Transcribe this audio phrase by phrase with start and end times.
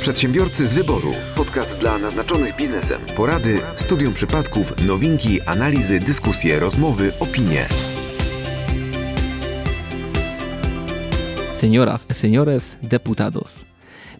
[0.00, 1.12] Przedsiębiorcy z wyboru.
[1.36, 3.00] Podcast dla naznaczonych biznesem.
[3.16, 7.66] Porady, studium przypadków, nowinki, analizy, dyskusje, rozmowy, opinie.
[11.56, 13.64] Señoras e señores deputados,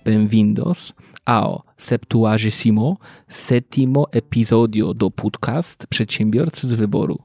[0.05, 0.93] bem-vindos
[1.25, 7.19] ao septuagesimo sétimo episodio do podcast Przedsiębiorcy z wyboru.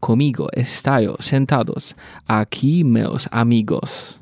[0.00, 1.94] Comigo estayo sentados
[2.26, 4.18] aquí meus amigos.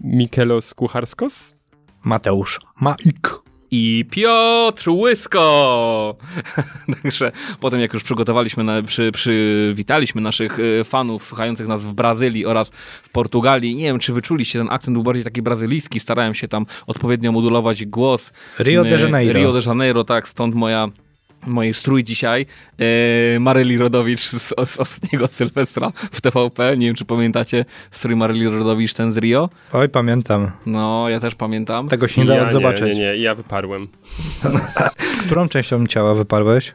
[0.00, 1.54] Mikelos Kucharskos?
[2.04, 3.44] Mateusz Maik.
[3.70, 6.16] i Piotr Łysko.
[7.02, 12.46] Także potem jak już przygotowaliśmy, na, przy, przywitaliśmy naszych y, fanów słuchających nas w Brazylii
[12.46, 12.70] oraz
[13.02, 13.74] w Portugalii.
[13.74, 16.00] Nie wiem, czy wyczuliście, ten akcent był bardziej taki brazylijski.
[16.00, 18.32] Starałem się tam odpowiednio modulować głos.
[18.58, 19.38] Rio de Y, Janeiro.
[19.38, 20.88] Rio de Janeiro, tak, stąd moja
[21.46, 22.46] mojej strój dzisiaj.
[23.36, 26.76] E, Maryli Rodowicz z, z ostatniego Sylwestra w TVP.
[26.76, 29.50] Nie wiem, czy pamiętacie strój Maryli Rodowicz, ten z Rio.
[29.72, 30.50] Oj, pamiętam.
[30.66, 31.88] No, ja też pamiętam.
[31.88, 32.96] Tego się nie dało ja zobaczyć.
[32.98, 33.88] Nie, nie, nie, ja wyparłem.
[35.26, 36.74] Którą częścią ciała wyparłeś?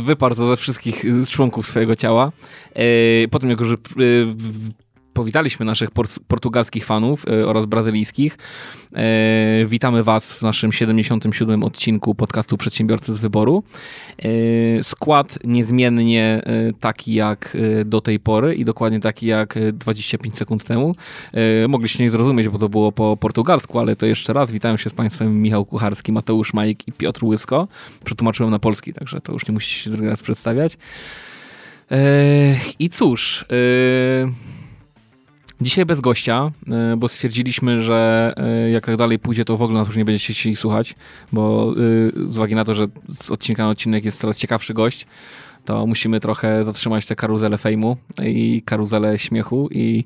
[0.00, 2.32] Wyparł to ze wszystkich członków swojego ciała.
[2.74, 2.82] E,
[3.30, 4.70] Potem, jak już y, w-
[5.12, 8.38] powitaliśmy naszych port- portugalskich fanów y, oraz brazylijskich,
[8.92, 11.64] e, witamy Was w naszym 77.
[11.64, 13.62] odcinku podcastu Przedsiębiorcy z Wyboru.
[14.18, 19.72] E, Skład niezmiennie e, taki jak e, do tej pory i dokładnie taki jak e,
[19.72, 20.94] 25 sekund temu.
[21.64, 24.90] E, Mogliście nie zrozumieć, bo to było po portugalsku, ale to jeszcze raz witam się
[24.90, 27.68] z Państwem Michał Kucharski, Mateusz Majek i Piotr Łysko.
[28.04, 30.78] Przetłumaczyłem na polski, także to już nie musicie się drugi raz przedstawiać.
[31.90, 33.46] E, I cóż, e,
[35.60, 39.78] dzisiaj bez gościa, e, bo stwierdziliśmy, że e, jak tak dalej pójdzie, to w ogóle
[39.78, 40.94] nas już nie będziecie chcieli słuchać,
[41.32, 45.06] bo e, z uwagi na to, że z odcinka na odcinek jest coraz ciekawszy gość,
[45.64, 50.04] to musimy trochę zatrzymać tę karuzelę fejmu i karuzelę śmiechu i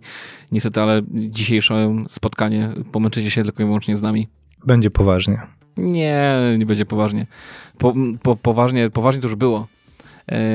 [0.52, 4.28] niestety, ale dzisiejsze spotkanie pomęczycie się tylko i wyłącznie z nami.
[4.66, 5.42] Będzie poważnie.
[5.76, 7.26] Nie, nie będzie poważnie.
[7.78, 9.66] Po, po, poważnie, poważnie to już było.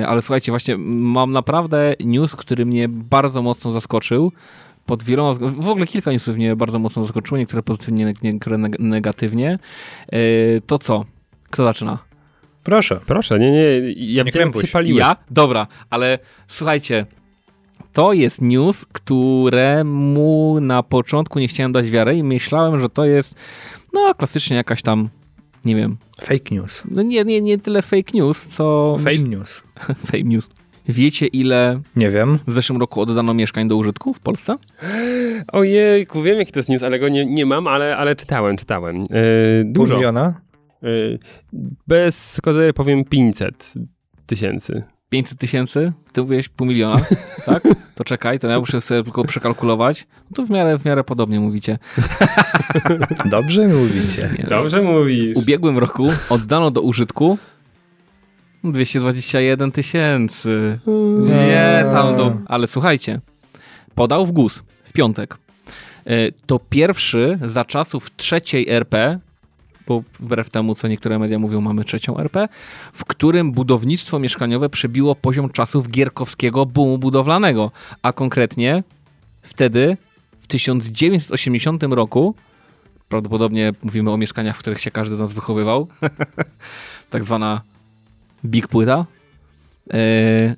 [0.08, 4.32] Ale słuchajcie, właśnie mam naprawdę news, który mnie bardzo mocno zaskoczył.
[4.90, 9.60] Pod wieloma, w ogóle kilka newsów mnie bardzo mocno zaskoczyło, niektóre pozytywnie, niektóre neg- negatywnie.
[10.12, 10.18] E,
[10.68, 11.06] To co?
[11.50, 11.98] Kto zaczyna?
[12.64, 13.00] Proszę.
[13.06, 13.62] Proszę, nie, nie,
[14.14, 14.32] ja Nie
[14.72, 15.00] paliłeś.
[15.00, 15.16] Ja?
[15.32, 17.06] Dobra, ale słuchajcie,
[17.94, 23.36] to jest news, któremu na początku nie chciałem dać wiarę i myślałem, że to jest
[23.94, 25.10] no klasycznie jakaś tam,
[25.66, 26.84] nie wiem, Fake news.
[26.92, 28.98] no nie, nie, nie tyle fake news, co...
[29.00, 29.64] Fake news.
[30.12, 30.50] fake news.
[30.90, 32.40] Wiecie, ile Nie wiem.
[32.48, 34.56] w zeszłym roku oddano mieszkań do użytku w Polsce?
[35.52, 38.98] Ojejku, wiem jaki to jest news, ale go nie, nie mam, ale, ale czytałem, czytałem.
[39.00, 39.06] Yy,
[39.66, 39.96] Pół dużo.
[39.96, 40.42] miliona?
[40.82, 41.20] Yy,
[41.88, 43.74] bez kozery powiem 500
[44.26, 44.84] tysięcy.
[45.10, 45.94] 500 tysięcy?
[46.14, 47.02] Ty mówiłeś pół miliona,
[47.46, 47.64] tak?
[47.96, 50.08] To czekaj, to ja muszę sobie tylko przekalkulować.
[50.24, 51.78] No to w miarę, w miarę podobnie mówicie.
[53.26, 54.30] Dobrze mówicie.
[54.50, 55.34] Dobrze mówisz.
[55.34, 57.38] W ubiegłym roku oddano do użytku
[58.64, 60.80] 221 tysięcy.
[61.20, 62.38] Nie, tam do...
[62.46, 63.20] Ale słuchajcie,
[63.96, 65.38] podał w GUS w piątek.
[66.06, 69.20] E, To pierwszy za czasów trzeciej RP,
[69.88, 72.48] bo wbrew temu, co niektóre media mówią, mamy trzecią RP,
[72.94, 77.72] w którym budownictwo mieszkaniowe przebiło poziom czasów gierkowskiego boomu budowlanego.
[78.02, 78.84] A konkretnie
[79.42, 79.98] wtedy,
[80.42, 82.36] w 1980 roku,
[83.10, 85.88] prawdopodobnie mówimy o mieszkaniach, w których się każdy z nas wychowywał,
[87.10, 87.62] tak zwana
[88.46, 89.06] big płyta,
[89.94, 90.56] e,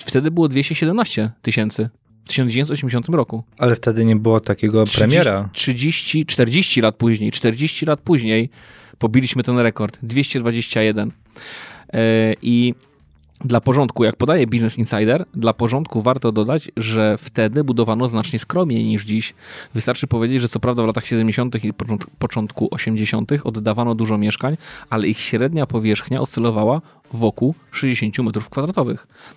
[0.00, 1.88] wtedy było 217 tysięcy.
[2.24, 3.44] W 1980 roku.
[3.58, 5.48] Ale wtedy nie było takiego premiera.
[5.52, 8.50] 30, 40 lat później, 40 lat później
[8.98, 9.98] pobiliśmy ten rekord.
[10.02, 11.12] 221.
[11.92, 12.74] E, I
[13.44, 18.84] dla porządku, jak podaje Business Insider, dla porządku warto dodać, że wtedy budowano znacznie skromniej
[18.84, 19.34] niż dziś.
[19.74, 21.64] Wystarczy powiedzieć, że co prawda w latach 70.
[21.64, 23.32] i począt- początku 80.
[23.44, 24.56] oddawano dużo mieszkań,
[24.90, 26.80] ale ich średnia powierzchnia oscylowała
[27.12, 28.96] wokół 60 m2.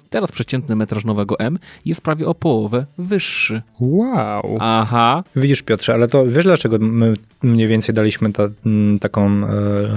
[0.10, 3.62] Teraz przeciętny metraż nowego M jest prawie o połowę wyższy.
[3.80, 4.58] Wow.
[4.60, 7.14] Aha, Widzisz Piotrze, ale to wiesz dlaczego my
[7.44, 9.50] mniej więcej daliśmy ta, m, taką e,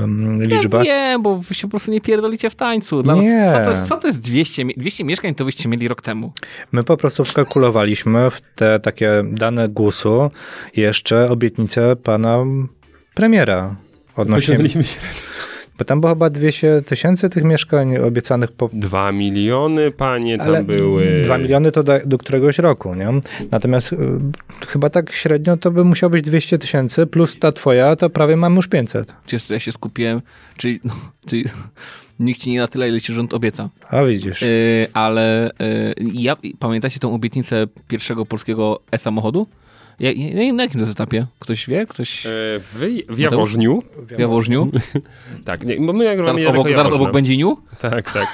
[0.03, 0.79] m, liczbę?
[0.79, 3.03] Ja wiem, bo wy się po prostu nie pierdolicie w tańcu.
[3.03, 3.39] Dla Nie.
[3.39, 6.03] Was, co, to jest, co to jest 200, mie- 200 mieszkań, to byście mieli rok
[6.03, 6.33] temu.
[6.73, 10.31] My po prostu wkalkulowaliśmy w te takie dane GUS-u
[10.77, 12.39] jeszcze obietnicę pana
[13.15, 13.77] premiera
[14.17, 15.01] odnośnie, Posiadaliśmy się
[15.79, 20.65] bo tam było chyba 200 tysięcy tych mieszkań obiecanych po 2 miliony, panie, tam Ale
[20.65, 21.23] były.
[21.25, 23.09] 2 miliony to do, do któregoś roku, nie?
[23.51, 23.97] Natomiast y,
[24.67, 28.57] chyba tak średnio to by musiało być 200 tysięcy, plus ta twoja, to prawie mamy
[28.57, 29.15] już 500.
[29.27, 30.23] Czy ja się skupiłem,
[30.57, 30.93] czyli, no,
[31.27, 31.45] czyli
[32.21, 33.69] nikt ci nie na tyle, ile ci rząd obieca.
[33.91, 34.43] A widzisz.
[34.43, 34.49] Yy,
[34.93, 35.51] ale
[35.99, 39.47] yy, ja, pamiętacie tą obietnicę pierwszego polskiego e-samochodu?
[40.01, 41.27] Ja, ja, na jakim to jest etapie?
[41.39, 41.87] Ktoś wie?
[41.87, 43.83] Ktoś E, W, w Jaworzniu.
[43.99, 44.71] w Jaworzniu?
[45.45, 47.13] Tak, nie, bo my nagrywamy Zaraz obok, zaraz obok.
[47.13, 47.57] Będziniu?
[47.81, 48.27] Tak, tak.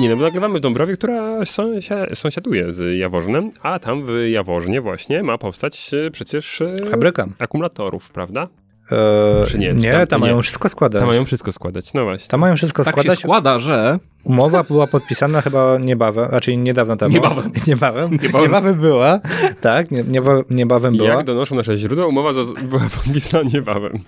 [0.00, 4.80] Nie, no bo nagrywamy w Dąbrowie, która sąsia, sąsiaduje z Jaworznem, a tam w Jaworznie
[4.80, 7.26] właśnie ma powstać e, przecież e, Fabryka.
[7.38, 8.46] akumulatorów, prawda?
[8.92, 9.74] E, Czy nie?
[9.74, 10.26] nie, Czy tam- tam nie.
[10.26, 11.00] mają wszystko składać.
[11.00, 12.28] Tam mają wszystko składać, no właśnie.
[12.28, 13.18] Tam mają wszystko Tak się składać.
[13.18, 13.98] składa, że...
[14.24, 17.14] Umowa była podpisana chyba niebawem, raczej niedawno temu.
[17.14, 17.50] Niebawem.
[17.66, 18.42] Niebawem, Niebawem.
[18.42, 19.20] niebawem była,
[19.60, 21.08] tak, nie, nieba, niebawem była.
[21.08, 22.30] Jak donoszą nasze źródła, umowa
[22.62, 23.98] była podpisana niebawem.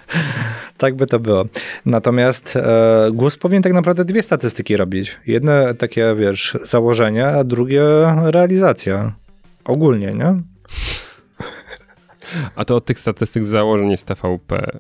[0.77, 1.45] Tak by to było.
[1.87, 5.17] Natomiast e, GUS powinien tak naprawdę dwie statystyki robić.
[5.27, 7.83] Jedne takie, wiesz, założenia, a drugie
[8.25, 9.13] realizacja.
[9.65, 10.35] Ogólnie, nie?
[12.57, 14.79] A to od tych statystyk z założeń jest TVP.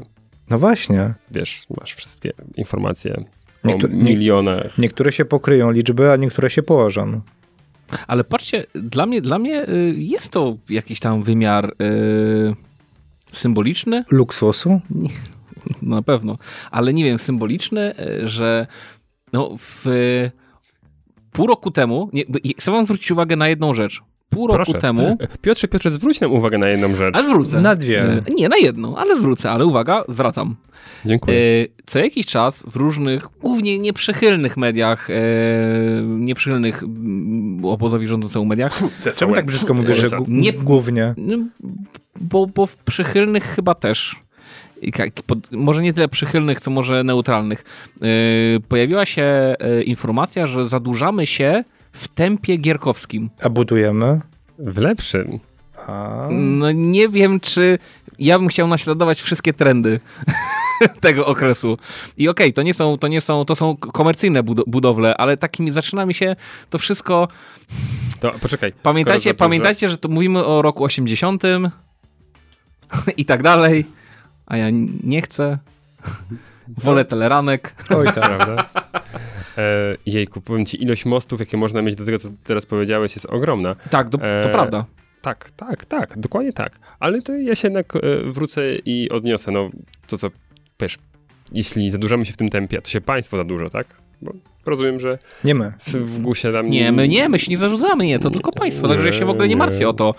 [0.50, 1.14] No właśnie.
[1.31, 3.25] Wiesz, masz wszystkie informacje
[3.64, 4.79] Niektó- o nie- milionach.
[4.79, 7.20] Niektóre się pokryją liczby, a niektóre się położą.
[8.06, 12.55] Ale patrzcie, dla mnie, dla mnie y, jest to jakiś tam wymiar y,
[13.32, 14.81] symboliczny, Luksusu?
[15.82, 16.38] no na pewno,
[16.70, 18.67] ale nie wiem, symboliczny, y, że
[19.32, 19.85] no w
[21.32, 22.25] pół roku temu, nie,
[22.58, 24.03] chcę wam zwrócić uwagę na jedną rzecz.
[24.31, 24.79] Pół roku Proszę.
[24.79, 27.17] temu, Piotrze, Piotrze, zwróć nam uwagę na jedną rzecz.
[27.17, 27.61] ale zwrócę.
[27.61, 28.05] Na dwie.
[28.05, 30.56] Y, Nie, na jedną, ale zwrócę, ale uwaga, zwracam.
[31.05, 31.37] Dziękuję.
[31.37, 35.15] Y, Co jakiś czas w różnych, głównie nieprzychylnych mediach, y,
[36.05, 38.73] nieprzychylnych mm, obozowi rządzącemu mediach,
[39.17, 41.15] Czemu tak brzydko mówisz, że Nie- głównie?
[41.17, 41.37] No,
[42.21, 44.17] bo, bo w przychylnych chyba też.
[45.27, 47.65] Pod- Może nie tyle przychylnych, co może neutralnych.
[48.00, 48.09] Yy,
[48.69, 53.31] pojawiła się yy, informacja, że zadłużamy się w tempie gierkowskim.
[53.43, 54.21] A budujemy?
[54.59, 55.41] W lepszym.
[55.87, 56.29] A...
[56.31, 57.79] No nie wiem, czy
[58.19, 60.01] ja bym chciał naśladować wszystkie trendy
[61.01, 61.79] tego okresu.
[62.17, 65.71] I okej, to nie są, to nie są, to są komercyjne budo- budowle, ale takimi
[65.71, 66.37] zaczyna mi się
[66.71, 67.29] to wszystko
[68.21, 68.73] To poczekaj.
[68.83, 71.43] Pamiętajcie, pamiętajcie, że to mówimy o roku 80
[73.17, 73.87] i tak dalej,
[74.47, 74.67] a ja
[75.05, 75.59] nie chcę.
[76.85, 77.75] Wolę teleranek.
[77.97, 78.15] Oj tak.
[78.15, 78.57] Prawda?
[79.58, 83.26] E, jejku, powiem ci, ilość mostów, jakie można mieć do tego, co teraz powiedziałeś, jest
[83.26, 83.76] ogromna.
[83.91, 84.85] Tak, to, to Eee, prawda.
[85.23, 86.79] Tak, tak, tak, dokładnie tak.
[87.00, 89.50] Ale to ja się jednak e, wrócę i odniosę.
[89.50, 89.70] No,
[90.06, 90.31] to co,
[90.81, 90.99] wiesz,
[91.52, 93.87] jeśli zadłużamy się w tym tempie, to się państwo zadłuża, tak?
[94.23, 94.32] Bo
[94.70, 95.72] rozumiem, że Nie my.
[95.87, 96.70] w, w GUSie tam...
[96.70, 99.31] Nie, my nie, my się nie zarzucamy, nie, to tylko państwo, także ja się w
[99.31, 100.14] ogóle nie martwię o to.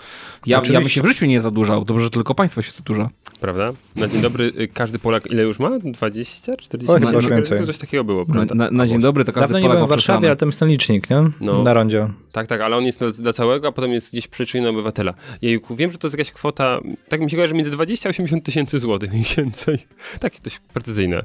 [0.46, 3.10] Ja, ja bym się w życiu nie zadłużał, dobrze, że tylko państwo się zadłuża.
[3.40, 3.72] Prawda?
[3.96, 5.78] Na dzień dobry, y, każdy Polak ile już ma?
[5.78, 6.56] 20?
[6.56, 6.92] 40?
[6.94, 7.66] Oj, chyba więcej.
[7.66, 8.54] Coś takiego było, Na, prawda?
[8.54, 10.60] na, na dzień dobry to każdy Dawno nie Polak byłem w Warszawie, ale tam jest
[10.60, 11.30] ten licznik, nie?
[11.40, 11.62] No.
[11.62, 12.08] Na rondzie.
[12.32, 15.14] Tak, tak, ale on jest dla, całego, a potem jest gdzieś przeliczony na obywatela.
[15.42, 18.44] Jejku, wiem, że to jest jakaś kwota, tak mi się kojarzy, między 20 a 80
[18.44, 19.78] tysięcy złotych mniej więcej.
[20.20, 21.24] Takie dość precyzyjne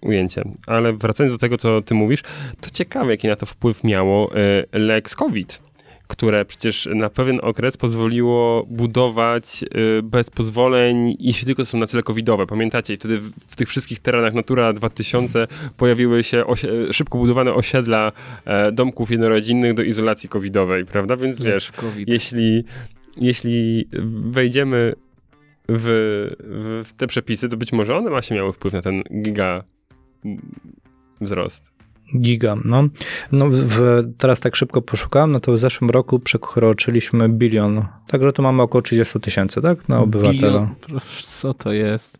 [0.00, 0.42] ujęcie.
[0.66, 2.22] Ale wracając do tego, co ty mówisz,
[2.60, 4.30] to ciekawe, jaki na to wpływ miało
[4.72, 5.60] e, Lex COVID,
[6.12, 12.02] które przecież na pewien okres pozwoliło budować e, bez pozwoleń, jeśli tylko są na cele
[12.02, 12.46] covidowe.
[12.46, 13.18] Pamiętacie, wtedy
[13.48, 15.46] w, tych wszystkich terenach Natura 2000
[15.76, 16.44] pojawiły się
[16.92, 18.12] szybko budowane osiedla
[18.44, 21.16] e, domków jednorodzinnych do izolacji covidowej, prawda?
[21.16, 22.08] Więc wiesz, COVID.
[22.08, 22.64] jeśli,
[23.16, 23.88] jeśli
[24.30, 24.94] wejdziemy
[25.68, 29.64] w, w, w te przepisy, to być może one właśnie miały wpływ na ten giga
[31.20, 31.72] wzrost.
[32.20, 32.84] Giga, no.
[33.32, 37.84] no w, w, teraz tak szybko poszukałem, no to w zeszłym roku przekroczyliśmy bilion.
[38.06, 39.88] Także tu mamy około 30 tysięcy, tak?
[39.88, 40.74] Na obywatela.
[40.88, 42.18] Bilion- Co to jest?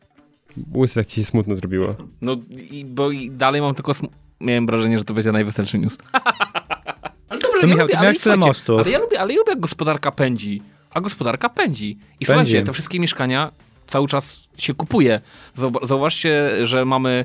[0.74, 1.94] Łysy, tak ci się smutno zrobiło.
[2.22, 2.36] No,
[2.70, 3.92] i, bo i dalej mam tylko.
[3.92, 4.08] Sm-
[4.40, 5.98] Miałem wrażenie, że to będzie najweselszy news.
[7.28, 8.80] ale dobrze, To ja Michał, lubię, ale słuchajcie, mostów.
[8.80, 10.62] Ale ja, lubię, ale ja lubię, jak gospodarka pędzi.
[10.94, 11.98] A gospodarka pędzi.
[12.20, 13.52] I słuchajcie, te wszystkie mieszkania
[13.86, 15.20] cały czas się kupuje.
[15.56, 17.24] Zauwa- Zauważcie, że mamy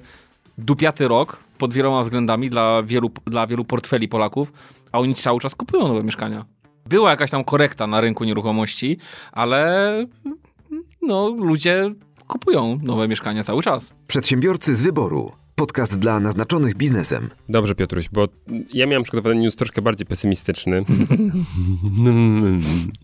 [0.58, 4.54] dupiaty rok pod wieloma względami dla wielu, dla wielu portfeli Polaków,
[4.92, 6.46] a oni cały czas kupują nowe mieszkania.
[6.86, 8.98] Była jakaś tam korekta na rynku nieruchomości,
[9.32, 10.06] ale
[11.02, 11.94] no, ludzie
[12.28, 13.94] kupują nowe mieszkania cały czas.
[14.08, 15.32] Przedsiębiorcy z wyboru.
[15.60, 17.30] Podcast dla naznaczonych biznesem.
[17.50, 18.28] Dobrze, Piotruś, bo
[18.74, 20.84] ja miałem przygotowany news troszkę bardziej pesymistyczny,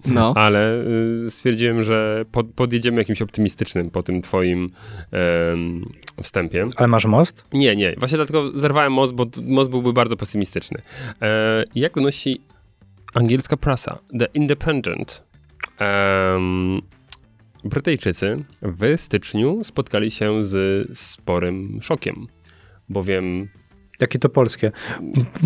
[0.06, 0.34] No.
[0.38, 0.84] ale
[1.26, 4.70] y, stwierdziłem, że pod, podjedziemy jakimś optymistycznym po tym twoim
[5.12, 5.86] em,
[6.24, 6.66] wstępie.
[6.76, 7.46] Ale masz most?
[7.54, 7.94] Nie, nie.
[7.98, 10.82] Właśnie dlatego zerwałem most, bo most byłby bardzo pesymistyczny.
[11.22, 12.42] E, jak donosi
[13.14, 15.24] angielska prasa, The Independent,
[15.80, 16.82] em,
[17.66, 22.28] Brytyjczycy w styczniu spotkali się z sporym szokiem,
[22.90, 23.48] bowiem
[24.00, 24.72] Jakie to polskie?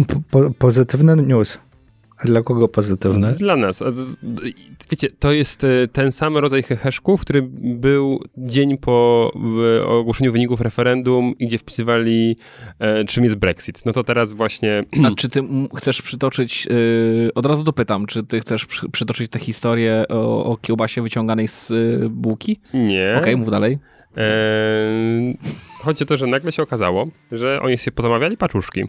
[0.07, 1.59] Po, po, pozytywny news.
[2.17, 3.33] A dla kogo pozytywne?
[3.33, 3.83] Dla nas.
[4.91, 9.31] Wiecie, to jest e, ten sam rodzaj heheszków, który był dzień po
[9.87, 12.37] ogłoszeniu wyników referendum, gdzie wpisywali,
[12.79, 13.85] e, czym jest Brexit.
[13.85, 14.83] No to teraz właśnie...
[15.05, 15.43] A czy ty
[15.75, 20.57] chcesz przytoczyć, yy, od razu dopytam, czy ty chcesz przy, przytoczyć tę historię o, o
[20.57, 22.59] kiełbasie wyciąganej z y, bułki?
[22.73, 23.09] Nie.
[23.09, 23.77] Okej, okay, mów dalej.
[24.17, 25.37] Eee,
[25.79, 28.83] chodzi o to, że nagle się okazało, że oni się pozamawiali paczuszki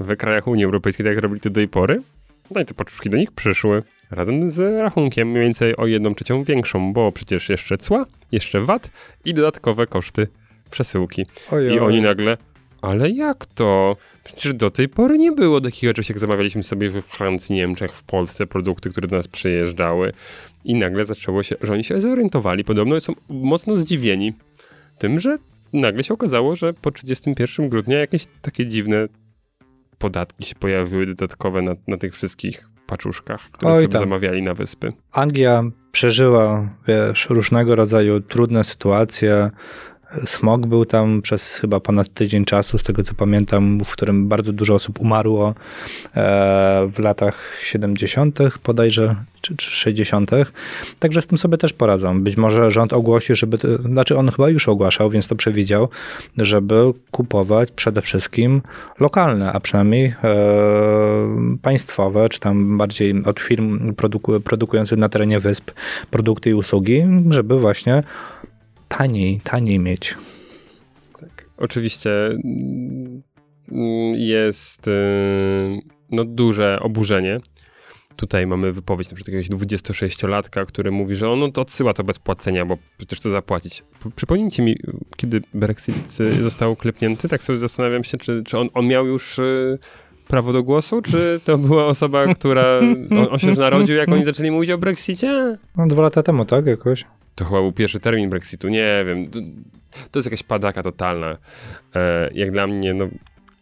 [0.00, 2.02] w krajach Unii Europejskiej, tak jak robili to do tej pory.
[2.50, 6.44] No i te paczuszki do nich przyszły razem z rachunkiem mniej więcej o jedną trzecią
[6.44, 8.90] większą, bo przecież jeszcze cła, jeszcze VAT
[9.24, 10.28] i dodatkowe koszty
[10.70, 11.26] przesyłki.
[11.50, 11.74] Ojoj.
[11.74, 12.36] I oni nagle,
[12.82, 13.96] ale jak to?
[14.24, 18.02] Przecież do tej pory nie było takiego czegoś, jak zamawialiśmy sobie we Francji, Niemczech, w
[18.04, 20.12] Polsce produkty, które do nas przyjeżdżały.
[20.64, 24.32] I nagle zaczęło się, że oni się zorientowali, podobno są mocno zdziwieni
[24.98, 25.38] tym, że
[25.72, 29.08] nagle się okazało, że po 31 grudnia jakieś takie dziwne
[29.98, 34.00] podatki się pojawiły dodatkowe na, na tych wszystkich paczuszkach, które Oj, sobie tam.
[34.00, 34.92] zamawiali na wyspy.
[35.12, 39.50] Anglia przeżyła, wiesz, różnego rodzaju trudne sytuacje,
[40.24, 44.52] Smog był tam przez chyba ponad tydzień czasu, z tego co pamiętam, w którym bardzo
[44.52, 45.52] dużo osób umarło e,
[46.92, 48.38] w latach 70.
[48.64, 50.30] bodajże, czy, czy 60.
[50.98, 52.20] Także z tym sobie też poradzą.
[52.20, 55.88] Być może rząd ogłosi, żeby, to, znaczy on chyba już ogłaszał, więc to przewidział,
[56.36, 58.62] żeby kupować przede wszystkim
[59.00, 60.14] lokalne, a przynajmniej e,
[61.62, 65.70] państwowe, czy tam bardziej od firm produku, produkujących na terenie wysp
[66.10, 68.02] produkty i usługi, żeby właśnie
[68.98, 70.14] taniej, taniej mieć.
[71.20, 71.46] Tak.
[71.56, 73.22] Oczywiście mm,
[74.14, 77.40] jest y, no, duże oburzenie.
[78.16, 82.04] Tutaj mamy wypowiedź na przykład jakiegoś 26-latka, który mówi, że on no, to odsyła to
[82.04, 83.82] bez płacenia, bo przecież to zapłacić.
[84.16, 84.76] Przypomnijcie mi,
[85.16, 86.10] kiedy Brexit
[86.42, 89.78] został klepnięty, tak sobie zastanawiam się, czy, czy on, on miał już y,
[90.28, 92.78] prawo do głosu, czy to była osoba, która,
[93.10, 95.58] on, on się już narodził, jak oni zaczęli mówić o Brexicie?
[95.76, 97.04] No dwa lata temu, tak, jakoś?
[97.34, 99.30] To chyba był pierwszy termin Brexitu, nie wiem.
[99.30, 99.40] To,
[100.10, 101.38] to jest jakaś padaka totalna.
[101.94, 103.08] E, jak dla mnie, no.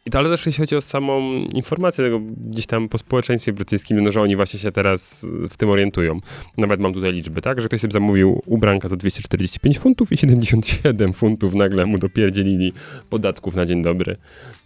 [0.06, 1.20] I ale też jeśli chodzi o samą
[1.54, 5.70] informację tego gdzieś tam po społeczeństwie brytyjskim, no, że oni właśnie się teraz w tym
[5.70, 6.18] orientują.
[6.58, 7.60] Nawet mam tutaj liczby, tak?
[7.60, 12.72] Że ktoś sobie zamówił ubranka za 245 funtów i 77 funtów nagle mu dopierdzielili
[13.10, 14.16] podatków na dzień dobry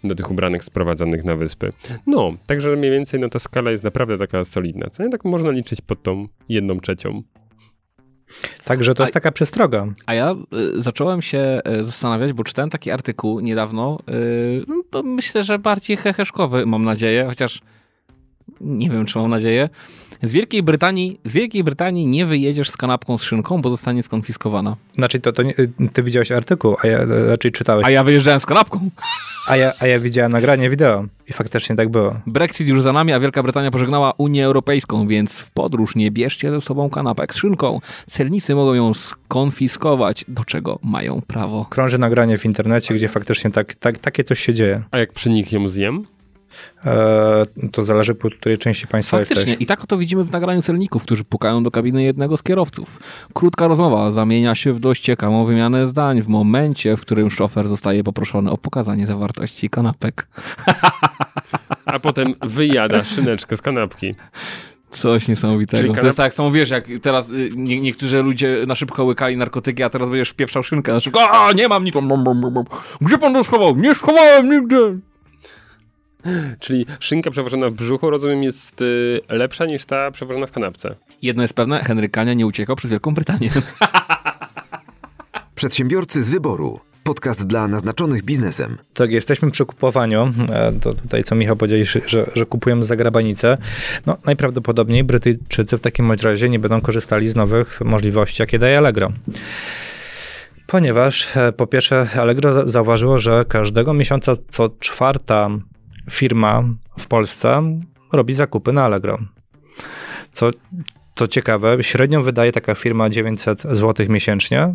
[0.04, 1.72] do tych ubranek sprowadzanych na wyspy.
[2.06, 4.90] No, także mniej więcej no, ta skala jest naprawdę taka solidna.
[4.90, 5.08] Co nie?
[5.08, 7.22] Tak można liczyć pod tą jedną trzecią
[8.64, 9.86] Także to jest taka przestroga.
[10.06, 15.44] A ja y, zacząłem się y, zastanawiać, bo czytałem taki artykuł niedawno, y, no, myślę,
[15.44, 17.60] że bardziej heheszkowy, mam nadzieję, chociaż
[18.60, 19.68] nie wiem, czy mam nadzieję.
[20.22, 24.76] Z Wielkiej Brytanii, z Wielkiej Brytanii nie wyjedziesz z kanapką z szynką, bo zostanie skonfiskowana.
[24.94, 25.54] Znaczy, to, to nie,
[25.92, 26.98] ty widziałeś artykuł, a ja
[27.28, 27.86] raczej czytałeś.
[27.86, 28.90] A ja wyjeżdżałem z kanapką.
[29.48, 32.14] A ja, a ja widziałem nagranie wideo i faktycznie tak było.
[32.26, 36.50] Brexit już za nami, a Wielka Brytania pożegnała Unię Europejską, więc w podróż nie bierzcie
[36.50, 37.80] ze sobą kanapek z szynką.
[38.06, 41.64] Celnicy mogą ją skonfiskować, do czego mają prawo.
[41.70, 44.82] Krąży nagranie w internecie, gdzie faktycznie tak, tak, takie coś się dzieje.
[44.90, 46.04] A jak przy nich ją zjem?
[46.84, 49.42] E, to zależy po której części państwa Faktycznie.
[49.42, 49.62] jesteś.
[49.62, 53.00] I tak to widzimy w nagraniu celników, którzy pukają do kabiny jednego z kierowców.
[53.34, 58.04] Krótka rozmowa zamienia się w dość ciekawą wymianę zdań w momencie, w którym szofer zostaje
[58.04, 60.28] poproszony o pokazanie zawartości kanapek.
[61.84, 64.14] A potem wyjada szyneczkę z kanapki.
[64.90, 65.82] Coś niesamowitego.
[65.82, 69.04] Czyli to jest tak, jak samo wiesz, jak teraz y, nie, niektórzy ludzie na szybko
[69.04, 71.30] łykali narkotyki, a teraz będziesz wpieprzał szynkę na szybko.
[71.30, 71.94] A, nie mam nic.
[73.00, 73.76] Gdzie pan to schował?
[73.76, 74.98] Nie schowałem nigdy.
[76.60, 80.94] Czyli szynka przewożona w brzuchu, rozumiem, jest y, lepsza niż ta przewożona w kanapce.
[81.22, 83.50] Jedno jest pewne, Henryk Kania nie uciekał przez Wielką Brytanię.
[85.54, 86.80] Przedsiębiorcy z wyboru.
[87.04, 88.78] Podcast dla naznaczonych biznesem.
[88.94, 90.32] Tak, jesteśmy przy kupowaniu.
[90.52, 93.58] E, to tutaj, co Michał powiedział, że, że kupujemy za grabanicę.
[94.06, 99.12] No, najprawdopodobniej Brytyjczycy w takim razie nie będą korzystali z nowych możliwości, jakie daje Allegro.
[100.66, 105.50] Ponieważ e, po pierwsze Allegro zauważyło, że każdego miesiąca co czwarta
[106.10, 106.64] firma
[106.98, 107.62] w Polsce
[108.12, 109.18] robi zakupy na Allegro.
[110.32, 110.50] Co,
[111.12, 114.74] co ciekawe, średnio wydaje taka firma 900 zł miesięcznie,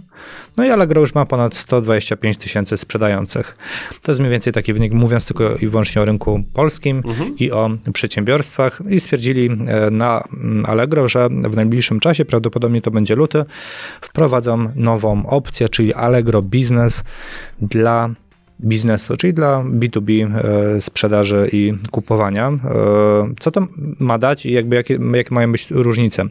[0.57, 3.57] no i Allegro już ma ponad 125 tysięcy sprzedających.
[4.01, 7.37] To jest mniej więcej taki wynik, mówiąc tylko i wyłącznie o rynku polskim mhm.
[7.37, 8.81] i o przedsiębiorstwach.
[8.89, 10.23] I stwierdzili e, na
[10.63, 13.45] Allegro, że w najbliższym czasie, prawdopodobnie to będzie luty,
[14.01, 17.03] wprowadzą nową opcję, czyli Allegro Business
[17.61, 18.09] dla
[18.63, 22.47] biznesu, czyli dla B2B e, sprzedaży i kupowania.
[22.47, 22.59] E,
[23.39, 23.67] co to
[23.99, 26.25] ma dać i jakby jakie, jakie mają być różnice?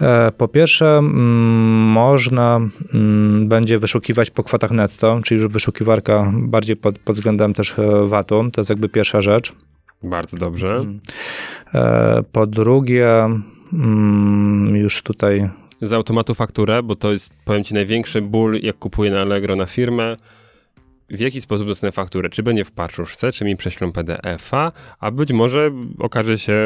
[0.00, 2.60] E, po pierwsze, można
[3.40, 8.50] będzie wyszukiwać po kwotach netto, czyli wyszukiwarka bardziej pod, pod względem też VAT-u.
[8.50, 9.52] To jest jakby pierwsza rzecz.
[10.02, 10.84] Bardzo dobrze.
[11.74, 13.28] E, po drugie,
[14.72, 15.50] już tutaj
[15.82, 19.66] Z automatu fakturę, bo to jest, powiem ci, największy ból, jak kupuję na Allegro na
[19.66, 20.16] firmę.
[21.10, 22.28] W jaki sposób dostanę fakturę?
[22.28, 26.58] Czy będzie w paczuszce, czy mi prześlą PDF-a, a być może okaże się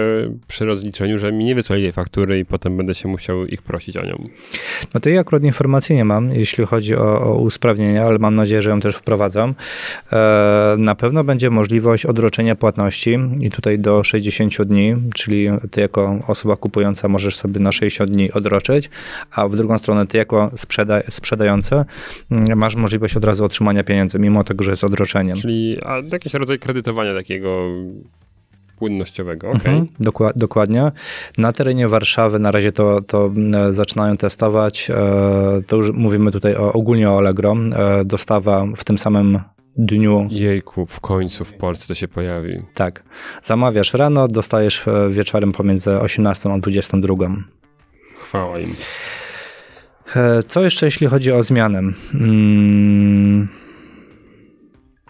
[0.48, 3.96] przy rozliczeniu, że mi nie wysłali tej faktury i potem będę się musiał ich prosić
[3.96, 4.28] o nią.
[4.94, 8.62] No to ja akurat informacji nie mam, jeśli chodzi o, o usprawnienia, ale mam nadzieję,
[8.62, 9.54] że ją też wprowadzam.
[10.12, 16.18] E, na pewno będzie możliwość odroczenia płatności i tutaj do 60 dni, czyli ty jako
[16.26, 18.90] osoba kupująca możesz sobie na 60 dni odroczyć,
[19.30, 21.84] a w drugą stronę ty jako sprzeda sprzedający
[22.30, 25.36] mm, masz możliwość od razu otrzymania pieniędzy, mimo tego, że jest odroczeniem.
[25.36, 25.78] Czyli
[26.12, 27.68] jakiś rodzaj kredytowania takiego
[28.78, 29.72] płynnościowego, okej.
[29.72, 30.92] Mhm, dokła- dokładnie.
[31.38, 34.90] Na terenie Warszawy na razie to, to e, zaczynają testować.
[34.90, 34.94] E,
[35.66, 37.56] to już mówimy tutaj o, ogólnie o Allegro.
[37.76, 39.40] E, dostawa w tym samym
[39.76, 40.28] dniu.
[40.30, 42.62] Jejku, w końcu w Polsce to się pojawi.
[42.74, 43.02] Tak.
[43.42, 47.14] Zamawiasz rano, dostajesz wieczorem pomiędzy 18 a 22.
[48.18, 48.70] Chwała im.
[50.46, 51.78] Co jeszcze jeśli chodzi o zmianę?
[52.14, 53.48] Mm,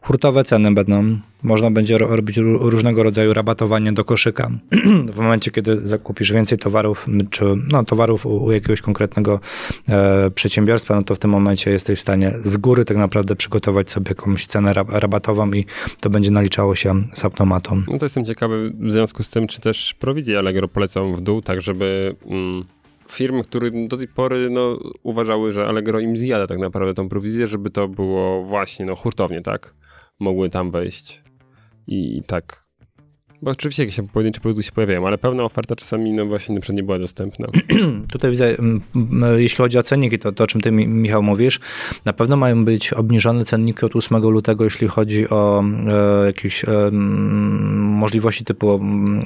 [0.02, 1.18] Hurtowe ceny będą.
[1.42, 4.50] Można będzie ro- robić ró- różnego rodzaju rabatowanie do koszyka.
[5.14, 9.40] w momencie, kiedy zakupisz więcej towarów, czy no, towarów u, u jakiegoś konkretnego
[9.88, 13.90] e, przedsiębiorstwa, no to w tym momencie jesteś w stanie z góry tak naprawdę przygotować
[13.90, 15.66] sobie jakąś cenę rab- rabatową i
[16.00, 17.82] to będzie naliczało się z automatą.
[17.88, 21.42] No to jestem ciekawy w związku z tym, czy też prowizje Allegro polecą w dół,
[21.42, 22.64] tak żeby mm,
[23.08, 27.46] firmy, które do tej pory no, uważały, że Allegro im zjada tak naprawdę tą prowizję,
[27.46, 29.74] żeby to było właśnie no, hurtownie, tak?
[30.22, 31.22] Mogły tam wejść
[31.86, 32.71] i, tak.
[33.42, 36.74] Bo oczywiście jakieś tam pojedyncze produkty się pojawiają, ale pełna oferta czasami no właśnie na
[36.74, 37.48] nie była dostępna.
[38.12, 41.22] Tutaj widzę, mm, mm, jeśli chodzi o cenniki, to, to o czym ty, Mi- Michał,
[41.22, 41.60] mówisz,
[42.04, 45.64] na pewno mają być obniżone cenniki od 8 lutego, jeśli chodzi o
[46.22, 46.68] e, jakieś e,
[48.02, 48.80] możliwości typu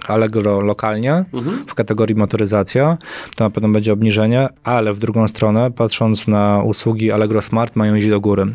[0.08, 1.24] Allegro lokalnie
[1.66, 2.98] w kategorii motoryzacja,
[3.36, 7.94] to na pewno będzie obniżenie, ale w drugą stronę, patrząc na usługi Allegro Smart, mają
[7.94, 8.54] iść do góry.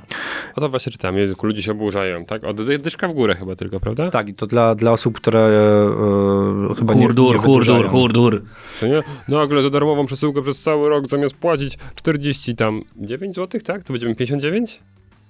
[0.56, 2.44] O to właśnie czytam, ludzie się oburzają, tak?
[2.44, 4.12] O, dy- dyszka w górę chyba tylko, prawda?
[4.12, 7.89] Tak, i to dla, dla osób, które e, e, chyba nie, Hurdur, nie hurdur, wydłużają.
[7.89, 8.43] hurdur.
[8.75, 9.01] Co nie?
[9.27, 13.84] Nagle za darmową przesyłkę przez cały rok zamiast płacić 40 tam 9 zł, tak?
[13.84, 14.79] To będziemy 59?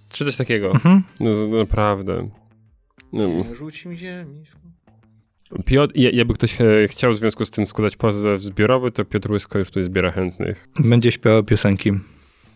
[0.09, 0.71] Czy coś takiego?
[0.71, 1.03] Mhm.
[1.19, 2.29] No naprawdę.
[3.13, 3.27] No.
[3.55, 4.25] Rzuci mi się.
[5.65, 9.31] Piotr, ja- jakby ktoś e, chciał w związku z tym składać pozew zbiorowy, to Piotr
[9.31, 10.67] Łysko już tu zbiera chętnych.
[10.79, 11.91] Będzie śpiewał piosenki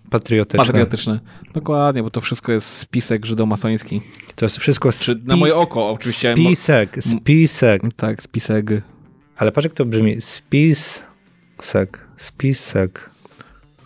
[0.10, 0.66] patriotyczne.
[0.66, 1.20] Patriotyczne.
[1.54, 4.02] Dokładnie, bo to wszystko jest spisek żydomasoński.
[4.36, 6.34] To jest wszystko Czy spi- na moje oko oczywiście.
[6.38, 7.82] Spisek, spisek.
[7.96, 8.66] Tak, spisek.
[9.38, 10.22] Ale patrz jak to brzmi.
[10.22, 13.10] Spisek, spisek.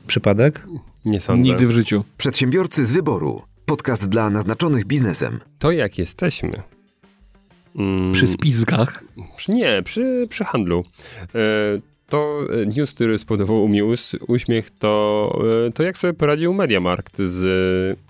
[0.07, 0.67] Przypadek?
[1.05, 1.41] Nie sądzę.
[1.41, 2.03] Nigdy w życiu.
[2.17, 3.41] Przedsiębiorcy z wyboru.
[3.65, 5.39] Podcast dla naznaczonych biznesem.
[5.59, 6.61] To jak jesteśmy?
[7.75, 9.03] Mm, Przy spiskach.
[9.37, 10.83] przy, nie, przy, przy handlu.
[11.21, 11.29] E,
[12.09, 13.83] to e, news, który spowodował u mnie
[14.27, 17.43] uśmiech, to, e, to jak sobie poradził MediaMarkt z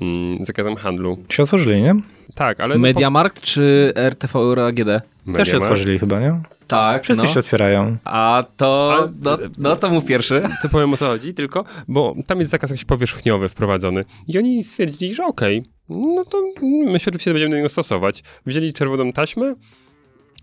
[0.02, 1.18] mm, zakazem handlu.
[1.30, 1.96] Się otworzyli, nie?
[2.36, 2.76] Tak, ale...
[2.76, 4.78] no, Mediamarkt czy RTV Euro AGD?
[5.26, 5.54] po- Też się MediaMarkt.
[5.72, 6.42] otworzyli chyba, nie?
[6.68, 7.30] Tak, Wszyscy no.
[7.34, 7.98] się otwierają.
[8.04, 10.42] A to, A- no, no to mów pierwszy.
[10.62, 14.06] To powiem o co chodzi, tylko, bo tam jest zakaz jakiś powierzchniowy wprowadzony.
[14.28, 18.24] I oni stwierdzili, że okej, no to my się oczywiście będziemy do niego stosować.
[18.46, 19.56] Wzięli czerwoną taśmę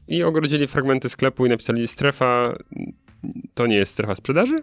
[0.09, 2.57] i ogrodzili fragmenty sklepu i napisali strefa,
[3.55, 4.57] to nie jest strefa sprzedaży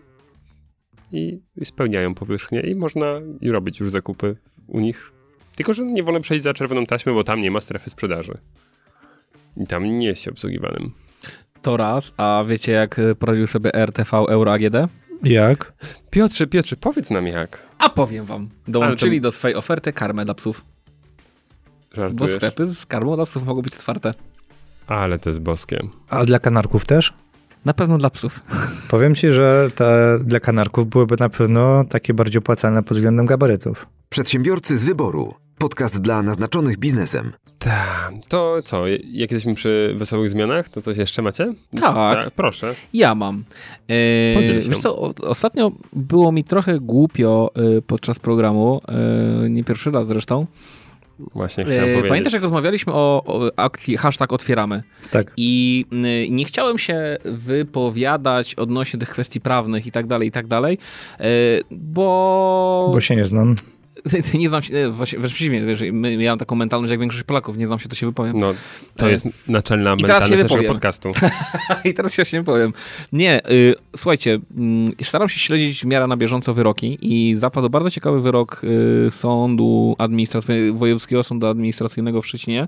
[1.12, 3.06] i, i spełniają powierzchnię i można
[3.42, 4.36] i robić już zakupy
[4.68, 5.12] u nich.
[5.56, 8.34] Tylko, że nie wolno przejść za czerwoną taśmę, bo tam nie ma strefy sprzedaży.
[9.58, 10.92] I tam nie jest się obsługiwanym.
[11.62, 14.76] To raz, a wiecie jak poradził sobie RTV Euro AGD?
[15.24, 15.74] Jak?
[16.10, 17.60] Piotrze, Piotrze, powiedz nam jak.
[17.78, 18.50] A powiem wam.
[18.68, 20.66] Dołączyli to- do swojej oferty karmę dla psów.
[21.92, 22.36] Bo Żartujesz.
[22.36, 24.14] sklepy z karmą dla psów mogą być otwarte.
[24.88, 25.80] Ale to jest boskie.
[26.10, 27.14] A dla kanarków też?
[27.66, 28.40] Na pewno dla psów.
[28.92, 33.88] Powiem ci, że te dla kanarków byłyby na pewno takie bardziej opłacalne pod względem gabarytów.
[34.10, 35.34] Przedsiębiorcy z wyboru.
[35.58, 37.32] Podcast dla naznaczonych biznesem.
[37.60, 41.54] Tak, to co, jak jesteśmy przy wesołych zmianach, to coś jeszcze macie?
[41.80, 42.32] Tak.
[42.32, 42.76] proszę.
[42.94, 43.44] Ja mam.
[43.88, 48.82] E, wiesz co, ostatnio było mi trochę głupio e, podczas programu,
[49.46, 50.46] e, nie pierwszy raz zresztą.
[51.20, 52.10] Właśnie chciałem E, powiedzieć.
[52.10, 54.84] pamiętasz, jak rozmawialiśmy o, o akcji hashtag otwieramy?
[55.12, 55.34] Tak.
[55.38, 55.86] I
[56.26, 60.78] y, nie chciałem się wypowiadać odnośnie tych kwestii prawnych i tak dalej, i tak dalej,
[61.22, 61.24] y,
[61.72, 62.90] bo...
[62.94, 63.56] Bo się nie znam.
[64.34, 65.82] Nie znam się, e, właśnie, wręcz przeciwnie, wiesz,
[66.20, 68.38] ja mam taką mentalność jak większość Polaków, nie znam się, to się wypowiem.
[68.38, 68.54] No,
[68.98, 71.12] to E, jest naczelna i mentalność naszego podcastu.
[71.86, 72.74] I teraz się nie powiem.
[73.14, 77.90] Nie, y, słuchajcie, mm, staram się śledzić w miarę na bieżąco wyroki i zapadł bardzo
[77.90, 82.68] ciekawy wyrok y, sądu administracyjnego, Wojewódzkiego Sądu Administracyjnego w Szczecinie,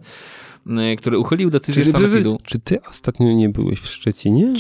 [0.68, 2.40] y, który uchylił decyzję Czy, czy, sanepidu.
[2.44, 4.54] czy ty ostatnio nie byłeś w Szczecinie?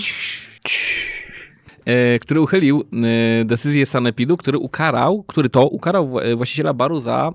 [2.21, 2.83] Który uchylił
[3.41, 7.31] e, decyzję sanepidu, który ukarał, który to ukarał wła- właściciela baru za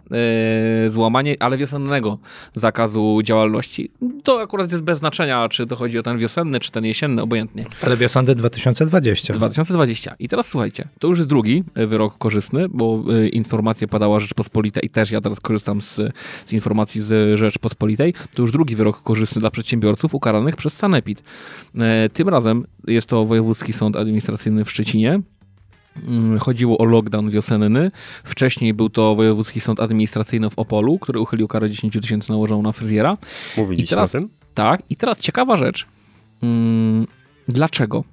[0.86, 2.18] e, złamanie, ale wiosennego
[2.54, 3.90] zakazu działalności.
[4.24, 7.66] To akurat jest bez znaczenia, czy to chodzi o ten wiosenny, czy ten jesienny, obojętnie.
[7.82, 9.34] Ale wiosenny 2020.
[9.34, 10.14] 2020.
[10.18, 14.80] I teraz słuchajcie, to już jest drugi e, wyrok korzystny, bo e, informacja padała Rzeczpospolita
[14.80, 16.00] i też ja teraz korzystam z,
[16.44, 18.14] z informacji z Rzeczpospolitej.
[18.34, 21.22] To już drugi wyrok korzystny dla przedsiębiorców ukaranych przez Sanepid.
[21.78, 25.20] E, Tym razem jest to Wojewódzki Sąd Administracyjny w Szczecinie.
[26.08, 27.90] Mm, Chodziło o lockdown wiosenny.
[28.24, 32.72] Wcześniej był to Wojewódzki Sąd Administracyjny w Opolu, który uchylił karę 10 tysięcy nałożoną na
[32.72, 33.16] fryzjera.
[33.56, 34.28] Mówiliśmy I teraz- o tym?
[34.54, 35.86] Tak, i teraz ciekawa rzecz.
[36.42, 37.06] Mm,
[37.48, 38.04] Dlaczego?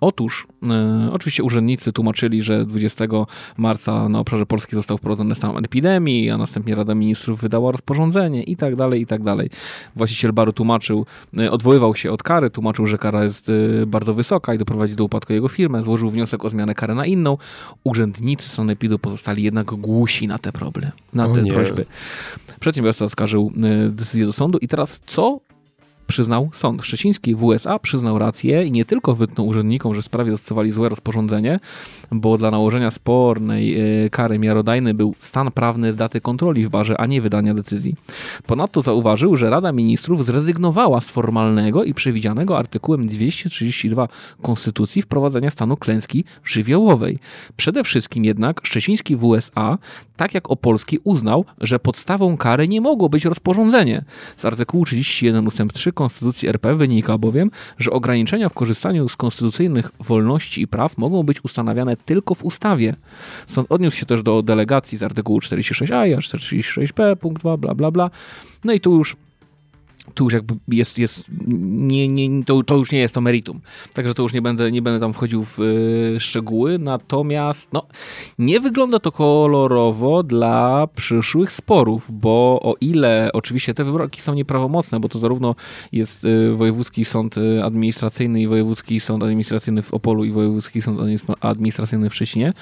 [0.00, 3.04] Otóż, e, oczywiście urzędnicy tłumaczyli, że 20
[3.56, 8.56] marca na obszarze Polski został wprowadzony stan epidemii, a następnie Rada Ministrów wydała rozporządzenie i
[8.56, 9.50] tak dalej, i tak dalej.
[9.96, 11.06] Właściciel baru tłumaczył,
[11.40, 13.48] e, odwoływał się od kary, tłumaczył, że kara jest
[13.82, 17.06] e, bardzo wysoka i doprowadzi do upadku jego firmy, złożył wniosek o zmianę kary na
[17.06, 17.38] inną.
[17.84, 21.52] Urzędnicy sanepidu pozostali jednak głusi na te problemy, na O te nie.
[21.52, 21.86] prośby.
[22.60, 25.40] Przedsiębiorca zaskarżył e, decyzję do sądu i teraz co
[26.10, 30.70] przyznał sąd szczeciński w USA, przyznał rację i nie tylko wytknął urzędnikom, że sprawie zastosowali
[30.70, 31.60] złe rozporządzenie,
[32.10, 37.06] bo dla nałożenia spornej e, kary miarodajny był stan prawny daty kontroli w barze, a
[37.06, 37.94] nie wydania decyzji.
[38.46, 44.08] Ponadto zauważył, że Rada Ministrów zrezygnowała z formalnego i przewidzianego artykułem 232
[44.42, 47.18] Konstytucji wprowadzenia stanu klęski żywiołowej.
[47.56, 49.78] Przede wszystkim jednak szczeciński w USA,
[50.16, 54.04] tak jak opolski, uznał, że podstawą kary nie mogło być rozporządzenie.
[54.36, 55.60] Z artykułu 31 ust.
[55.74, 61.22] 3 Konstytucji RP wynika bowiem, że ograniczenia w korzystaniu z konstytucyjnych wolności i praw mogą
[61.22, 62.96] być ustanawiane tylko w ustawie.
[63.46, 67.90] Sąd odniósł się też do delegacji z artykułu 46a i 46b, punkt 2, bla, bla,
[67.90, 68.10] bla.
[68.64, 69.16] No i tu już
[70.14, 73.60] tu już jakby jest, jest nie, nie, to, to już nie jest to meritum.
[73.94, 76.78] Także to już nie będę, nie będę tam wchodził w y, szczegóły.
[76.78, 77.86] Natomiast no,
[78.38, 85.00] nie wygląda to kolorowo dla przyszłych sporów, bo o ile oczywiście te wyroki są nieprawomocne,
[85.00, 85.54] bo to zarówno
[85.92, 91.00] jest y, Wojewódzki Sąd y, Administracyjny i Wojewódzki Sąd Administracyjny w Opolu i Wojewódzki Sąd
[91.00, 92.52] Administra- Administracyjny w Szczecinie,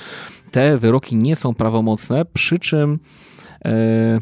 [0.50, 2.98] te wyroki nie są prawomocne, przy czym
[3.64, 4.18] e,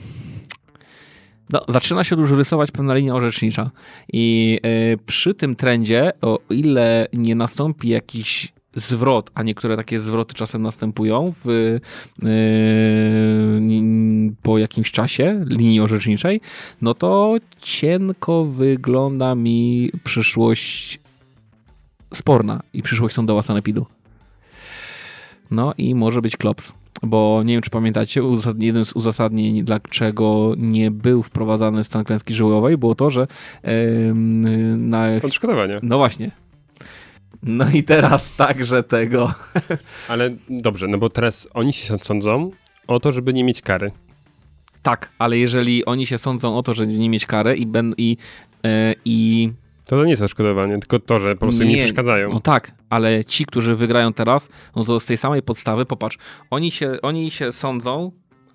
[1.50, 3.70] no, zaczyna się już rysować pewna linia orzecznicza.
[4.12, 10.35] I e, przy tym trendzie, o ile nie nastąpi jakiś zwrot, a niektóre takie zwroty
[10.35, 11.80] czasem następują w, e,
[14.42, 16.40] po jakimś czasie linii orzeczniczej,
[16.82, 21.00] no to cienko wygląda mi przyszłość
[22.14, 23.87] sporna i przyszłość sądowa sanepidu.
[25.50, 26.72] No i może być klops.
[27.02, 28.22] Bo nie wiem, czy pamiętacie,
[28.59, 33.26] jednym z uzasadnień, dlaczego nie był wprowadzany stan klęski żywiołowej, było to, że
[33.62, 35.11] em, na...
[35.24, 35.80] Odszkodowania.
[35.82, 36.30] No właśnie.
[37.42, 39.35] No i teraz także tego.
[40.09, 42.50] Ale dobrze, no bo teraz oni się sądzą
[42.87, 43.90] o to, żeby nie mieć kary.
[44.82, 48.16] Tak, ale jeżeli oni się sądzą o to, że nie mieć karę i, ben, i,
[48.64, 49.50] e, i
[49.87, 52.29] To, to nie jest odszkodowanie, tylko to, że po prostu im nie Nie, przeszkadzają.
[52.33, 56.18] No tak, ale ci, którzy wygrają teraz, no to z tej samej podstawy, popatrz,
[56.51, 58.12] oni się, oni się sądzą,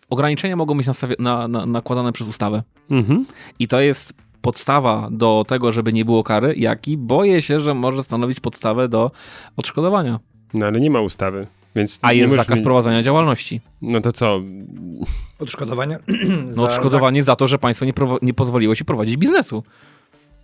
[0.09, 2.63] ograniczenia mogą być nastawi- na, na, nakładane przez ustawę.
[2.89, 3.25] Mhm.
[3.59, 7.73] I to jest podstawa do tego, żeby nie było kary, jak i boję się, że
[7.73, 9.11] może stanowić podstawę do
[9.57, 10.19] odszkodowania.
[10.53, 13.61] No ale nie ma ustawy, więc A jest zakaz mi- prowadzenia działalności.
[13.81, 14.39] No to co?
[15.39, 15.97] Odszkodowania?
[16.57, 19.63] No odszkodowanie za to, że państwo nie, prowo- nie pozwoliło ci prowadzić biznesu.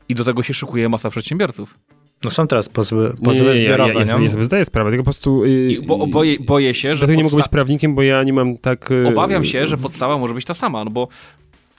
[0.10, 1.80] I do tego się szykuje masa przedsiębiorców.
[2.24, 4.26] No są teraz pozwy, Nie, pozwy nie, nie, ja, zbiorowe, ja, ja, sobie, nie?
[4.26, 5.46] ja sobie zdaję sprawę, tylko po prostu...
[5.46, 8.34] Yy, I bo, boję, boję się, że Dlatego nie mogę być prawnikiem, bo ja nie
[8.34, 8.90] mam tak...
[8.90, 11.08] Yy, Obawiam się, że podstawa może być ta sama, no bo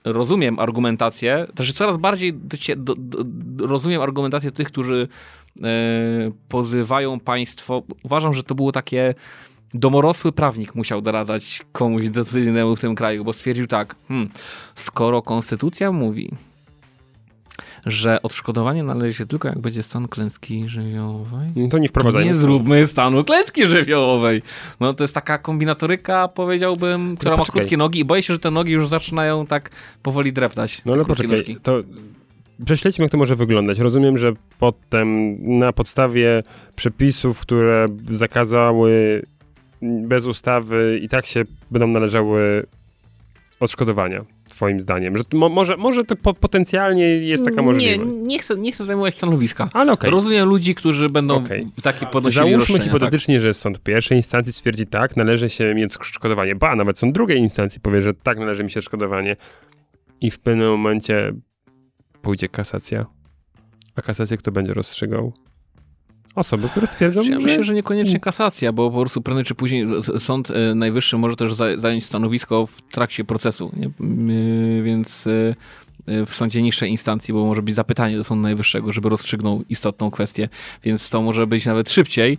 [0.04, 5.08] rozumiem argumentację, też coraz bardziej do, do, do, rozumiem argumentację tych, którzy
[5.62, 5.68] e,
[6.48, 7.82] pozywają państwo.
[8.02, 9.14] Uważam, że to było takie
[9.74, 14.28] domorosły prawnik musiał doradzać komuś decyzyjnemu w tym kraju, bo stwierdził tak, hmm,
[14.74, 16.30] skoro konstytucja mówi,
[17.90, 22.26] że odszkodowanie należy się tylko jak będzie stan klęski żywiołowej, No to nie wprowadzajmy.
[22.28, 24.42] nie zróbmy stanu klęski żywiołowej.
[24.80, 27.60] No to jest taka kombinatoryka, powiedziałbym, która ma poczekaj.
[27.60, 29.70] krótkie nogi i boję się, że te nogi już zaczynają tak
[30.02, 30.82] powoli dreptać.
[30.84, 31.56] No ale poczekaj, nóżki.
[31.62, 31.82] to
[32.64, 33.78] prześledźmy, jak to może wyglądać.
[33.78, 36.42] Rozumiem, że potem na podstawie
[36.76, 39.22] przepisów, które zakazały
[39.82, 42.66] bez ustawy i tak się będą należały
[43.60, 44.24] odszkodowania,
[44.58, 45.16] twoim zdaniem?
[45.16, 48.10] Że mo, może, może to po, potencjalnie jest taka możliwość.
[48.10, 49.68] Nie, nie chcę, nie chcę zajmować stanowiska.
[49.72, 50.10] Ale okej.
[50.10, 51.68] Rozumiem ludzi, którzy będą Okej.
[51.82, 52.86] takie podnosili Załóżmy roszczenia, tak.
[52.86, 56.54] hipotetycznie, że sąd pierwszej instancji stwierdzi tak, należy się mieć odszkodowanie.
[56.54, 59.36] Ba, nawet sąd drugiej instancji powie, że tak, należy mi się odszkodowanie.
[60.20, 61.32] I w pewnym momencie
[62.22, 63.06] pójdzie kasacja.
[63.96, 65.32] A kasację kto będzie rozstrzygał?
[66.34, 67.46] Osoby, które stwierdzą, Ja że...
[67.46, 69.86] myślę, że niekoniecznie kasacja, bo po prostu prędzej czy później
[70.18, 73.72] Sąd e, Najwyższy może też za- zająć stanowisko w trakcie procesu?
[74.30, 75.54] Y, więc y,
[76.26, 80.48] w sądzie niższej instancji, bo może być zapytanie do Sądu Najwyższego, żeby rozstrzygnął istotną kwestię,
[80.84, 82.38] więc to może być nawet szybciej.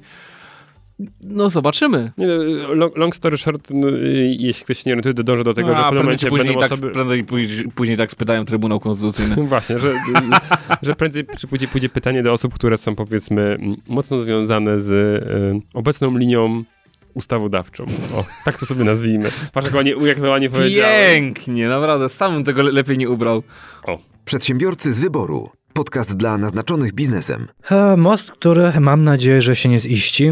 [1.21, 2.11] No zobaczymy.
[2.17, 5.43] Nie, no, long, long story short, no, y, jeśli ktoś się nie orientuje, to dąży
[5.43, 6.89] do tego, No, że w pewnym momencie później, będą tak, osoby...
[6.91, 9.35] prędzej później, później tak spytają Trybunał Konstytucyjny.
[9.47, 9.93] Właśnie, że,
[10.81, 13.57] że prędzej czy później pójdzie pytanie do osób, które są powiedzmy
[13.87, 16.63] mocno związane z y, obecną linią
[17.13, 17.85] ustawodawczą.
[18.15, 19.29] O, tak to sobie nazwijmy.
[19.53, 20.91] Patrz, jak ładnie, jak to ładnie powiedziałem.
[21.11, 23.43] Pięknie, naprawdę, sam bym tego le- lepiej nie ubrał.
[24.25, 25.49] Przedsiębiorcy z wyboru.
[25.79, 27.47] Podcast dla naznaczonych biznesem.
[27.97, 30.31] Most, który mam nadzieję, że się nie ziści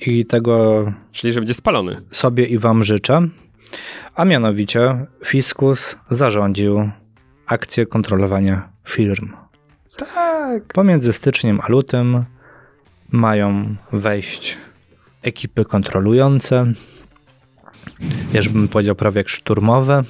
[0.00, 2.02] i tego Czyli, że będzie spalony.
[2.10, 3.28] sobie i wam życzę.
[4.14, 6.90] A mianowicie Fiskus zarządził
[7.46, 9.32] akcję kontrolowania firm.
[9.96, 10.72] Tak.
[10.74, 12.24] Pomiędzy styczniem a lutym
[13.10, 14.58] mają wejść
[15.22, 16.72] ekipy kontrolujące,
[18.32, 20.02] ja już bym powiedział prawie jak szturmowe,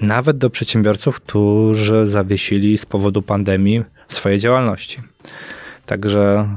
[0.00, 4.98] nawet do przedsiębiorców, którzy zawiesili z powodu pandemii swoje działalności.
[5.86, 6.48] Także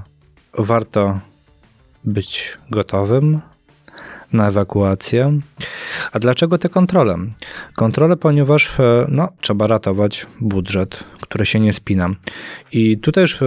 [0.57, 1.19] warto
[2.03, 3.41] być gotowym
[4.33, 5.39] na ewakuację.
[6.11, 7.17] A dlaczego te kontrole?
[7.75, 12.09] Kontrole, ponieważ e, no, trzeba ratować budżet, który się nie spina.
[12.71, 13.45] I tutaj już, e,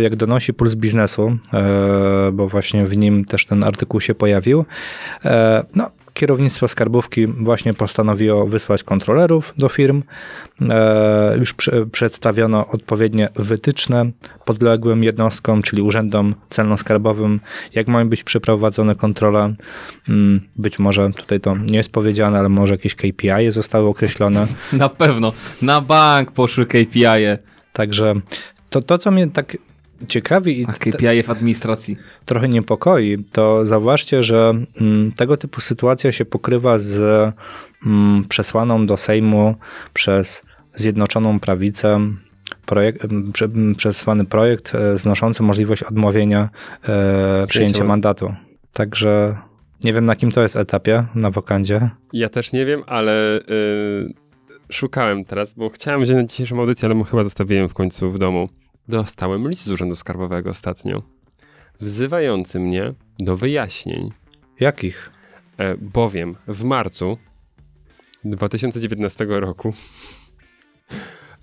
[0.00, 4.64] jak donosi Puls Biznesu, e, bo właśnie w nim też ten artykuł się pojawił,
[5.24, 10.02] e, no, kierownictwo skarbówki właśnie postanowiło wysłać kontrolerów do firm.
[10.70, 14.10] E, Już prze- przedstawiono odpowiednie wytyczne
[14.44, 17.38] podległym jednostkom, czyli urzędom celno-skarbowym,
[17.74, 19.54] jak mają być przeprowadzone kontrole.
[20.08, 24.46] Mm, Być może tutaj to nie jest powiedziane, ale może jakieś KPI zostały określone.
[24.72, 25.32] Na pewno.
[25.62, 27.38] Na bank poszły KPI-e.
[27.72, 28.14] Także
[28.70, 29.56] to, to co mnie tak
[30.08, 31.96] ciekawi i A KPI w administracji.
[32.24, 37.00] trochę niepokoi, to zauważcie, że mm, tego typu sytuacja się pokrywa z
[37.86, 39.54] mm, przesłaną do Sejmu
[39.94, 42.00] przez Zjednoczoną Prawicę
[42.66, 46.48] projekt, m, prze, m, przesłany projekt e, znoszący możliwość odmówienia
[46.88, 48.34] e, przyjęcia man- mandatu.
[48.72, 49.36] Także
[49.84, 51.90] nie wiem na kim to jest etapie na wokandzie.
[52.12, 53.42] Ja też nie wiem, ale y,
[54.72, 58.18] szukałem teraz, bo chciałem wziąć na dzisiejszą audycję, ale mu chyba zostawiłem w końcu w
[58.18, 58.48] domu.
[58.90, 61.02] Dostałem list z Urzędu Skarbowego ostatnio,
[61.80, 64.10] wzywający mnie do wyjaśnień,
[64.60, 65.10] Jakich?
[65.58, 67.18] e, bowiem w marcu
[68.24, 69.72] 2019 roku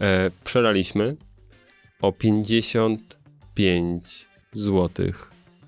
[0.02, 1.16] e, przelaliśmy
[2.02, 5.06] o 55 zł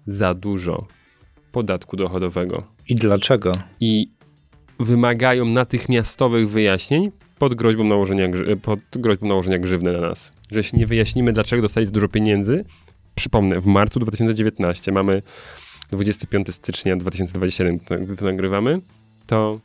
[0.06, 0.88] za dużo
[1.52, 3.52] podatku dochodowego I dlaczego?
[3.80, 4.08] i
[4.80, 10.39] wymagają natychmiastowych wyjaśnień pod groźbą nałożenia, grzy- pod groźbą nałożenia grzywny na nas.
[10.52, 12.66] Że jeśli nie wyjaśnimy, dlaczego dostali dużo pieniędzy,
[13.16, 15.22] przypomnę, w marcu 2019 mamy
[15.92, 18.82] 25 stycznia 2027, to- gdy to nagrywamy,
[19.28, 19.60] to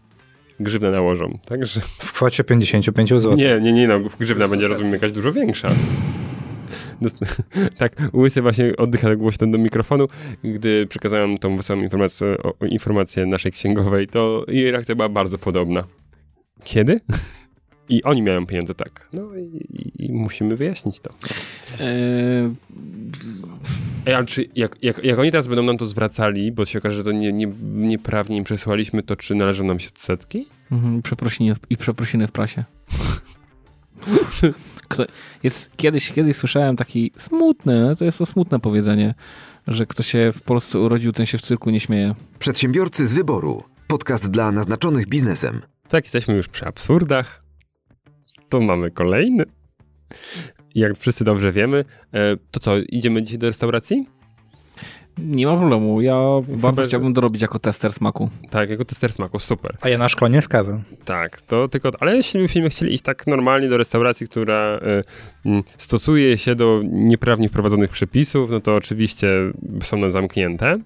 [0.60, 1.38] grzywnę nałożą.
[1.46, 3.36] Także W kwocie 55 zł.
[3.36, 5.68] nie, nie, nie, no, grzywna będzie, rozumiem, jakaś dużo większa.
[7.78, 10.08] Tak, łysy właśnie oddycha tak głośno do mikrofonu.
[10.44, 15.84] Gdy przekazałem tą wesołą informację, o informację naszej księgowej, to jej reakcja była bardzo podobna.
[16.64, 17.00] Kiedy?
[17.88, 19.08] I oni miałem pieniądze, tak.
[19.12, 21.10] No i, i, i musimy wyjaśnić to.
[21.80, 22.54] Eee,
[24.06, 26.96] Ej, ale czy jak, jak, jak oni teraz będą nam to zwracali, bo się okaże,
[26.96, 30.46] że to nie, nie, nieprawnie im przesłaliśmy, to czy należą nam się odsetki?
[30.72, 32.64] mhm, przeprosiny w, I przeprosiny w prasie.
[34.88, 35.04] Kto,
[35.42, 39.14] jest, kiedyś, kiedyś słyszałem taki smutny, to jest to smutne powiedzenie,
[39.68, 42.14] że kto się w Polsce urodził, ten się w cyrku nie śmieje.
[42.38, 43.62] Przedsiębiorcy z wyboru.
[43.86, 45.60] Podcast dla naznaczonych biznesem.
[45.88, 47.43] Tak, jesteśmy już przy absurdach.
[48.48, 49.44] To mamy kolejny.
[50.74, 54.06] Jak wszyscy dobrze wiemy, e, to co, idziemy dzisiaj do restauracji?
[55.18, 56.16] Nie ma problemu, ja
[56.48, 58.30] bardzo że- chciałbym dorobić jako tester smaku.
[58.50, 59.76] Tak, jako tester smaku, super.
[59.80, 60.82] A ja na szkło nie z kawy.
[61.04, 64.80] Tak, to tylko, ale jeśli byśmy chcieli iść tak normalnie do restauracji, która e,
[65.46, 69.28] m, stosuje się do nieprawnie wprowadzonych przepisów, no to oczywiście
[69.82, 70.78] są one zamknięte.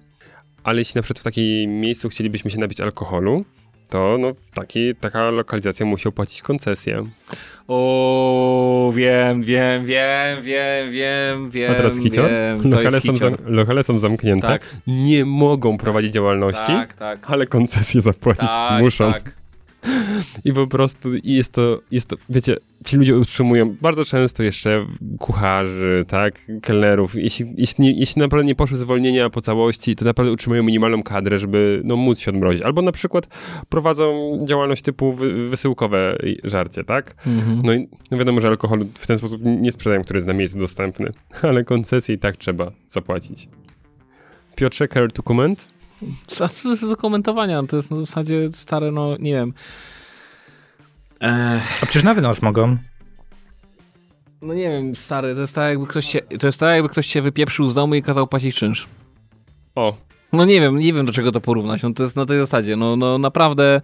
[0.63, 3.45] Ale jeśli na przykład w takim miejscu chcielibyśmy się napić alkoholu,
[3.89, 7.03] to no, taki, taka lokalizacja musi opłacić koncesję.
[7.67, 11.71] O, wiem, wiem, wiem, wiem, wiem, wiem.
[11.71, 12.29] A teraz hicior?
[12.29, 12.71] wiem.
[12.71, 13.37] Lokale są, hicior.
[13.45, 17.31] lokale są zamknięte, Tak, nie mogą prowadzić działalności, tak, tak.
[17.31, 19.13] ale koncesję zapłacić Tak, muszą.
[19.13, 19.38] tak.
[20.45, 24.85] I po prostu jest to, jest to, wiecie, ci ludzie utrzymują bardzo często jeszcze
[25.19, 27.15] kucharzy, tak, kelnerów.
[27.15, 31.81] Jeśli, jeśli, jeśli naprawdę nie poszły zwolnienia po całości, to naprawdę utrzymują minimalną kadrę, żeby
[31.83, 32.61] no, móc się odmrozić.
[32.61, 33.27] Albo na przykład
[33.69, 37.15] prowadzą działalność typu wy, wysyłkowe żarcie, tak?
[37.27, 37.61] Mhm.
[37.63, 40.57] No i no wiadomo, że alkohol w ten sposób nie sprzedają, który jest na miejscu
[40.57, 41.11] dostępny,
[41.49, 43.47] ale koncesję i tak trzeba zapłacić.
[44.55, 45.78] Piotrze, care to comment?
[46.65, 47.63] Jest do komentowania?
[47.63, 49.53] To jest na zasadzie stare, no nie wiem.
[51.19, 51.83] Ech.
[51.83, 52.77] A przecież na wynos mogą.
[54.41, 57.07] No nie wiem, stary, to jest tak jakby ktoś się, to jest tak jakby ktoś
[57.07, 58.87] się wypieprzył z domu i kazał płacić czynsz.
[59.75, 59.97] O.
[60.33, 61.83] No nie wiem, nie wiem do czego to porównać.
[61.83, 62.75] No to jest na tej zasadzie.
[62.75, 63.81] No, no naprawdę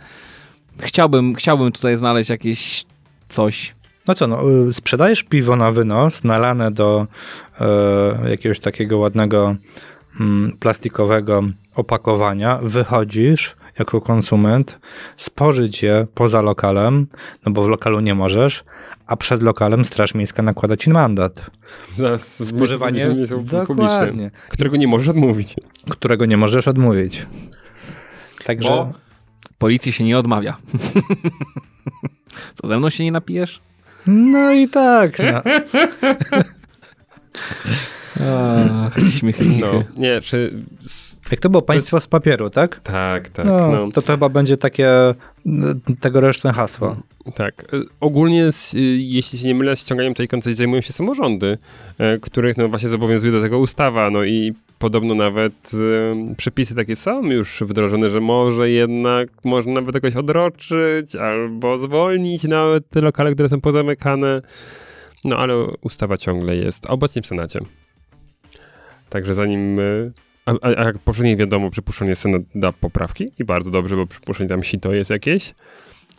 [0.79, 2.85] chciałbym, chciałbym tutaj znaleźć jakieś
[3.29, 3.75] coś.
[4.07, 7.07] No co, no, y, sprzedajesz piwo na wynos, nalane do
[7.59, 9.55] e, jakiegoś takiego ładnego
[10.19, 11.43] mm, plastikowego
[11.75, 14.79] opakowania, wychodzisz jako konsument,
[15.15, 17.07] spożyć je poza lokalem,
[17.45, 18.63] no bo w lokalu nie możesz,
[19.07, 21.51] a przed lokalem Straż Miejska nakłada ci mandat.
[21.91, 23.07] Za spożywanie
[23.67, 25.55] publiczne, którego nie możesz odmówić.
[25.89, 27.25] Którego nie możesz odmówić.
[28.45, 28.69] Także...
[28.69, 28.93] Bo
[29.57, 30.57] policji się nie odmawia.
[32.55, 33.61] Co, ze mną się nie napijesz?
[34.07, 35.17] No i tak.
[35.19, 35.41] No.
[39.09, 40.53] śmiechy, no, nie, czy...
[41.31, 42.79] Jak to było państwo z papieru, tak?
[42.79, 43.45] Tak, tak.
[43.45, 43.91] No, no.
[43.91, 44.89] To to chyba będzie takie
[45.99, 46.95] tegoroczne hasło.
[47.35, 47.65] Tak.
[47.99, 48.49] Ogólnie,
[48.97, 51.57] jeśli się nie mylę, ściąganiem tej koncesji zajmują się samorządy,
[51.97, 55.71] e, których no właśnie zobowiązuje do tego ustawa, no i podobno nawet
[56.37, 62.89] przepisy takie są już wdrożone, że może jednak można nawet jakoś odroczyć albo zwolnić nawet
[62.89, 64.41] te lokale, które są pozamykane.
[65.25, 67.59] No ale ustawa ciągle jest obecnie w Senacie.
[69.15, 69.79] Także zanim.
[70.45, 74.49] A, a, a jak poprzednio wiadomo, przypuszczenie Senat da poprawki i bardzo dobrze, bo przypuszczenie
[74.49, 75.55] tam sito jest jakieś,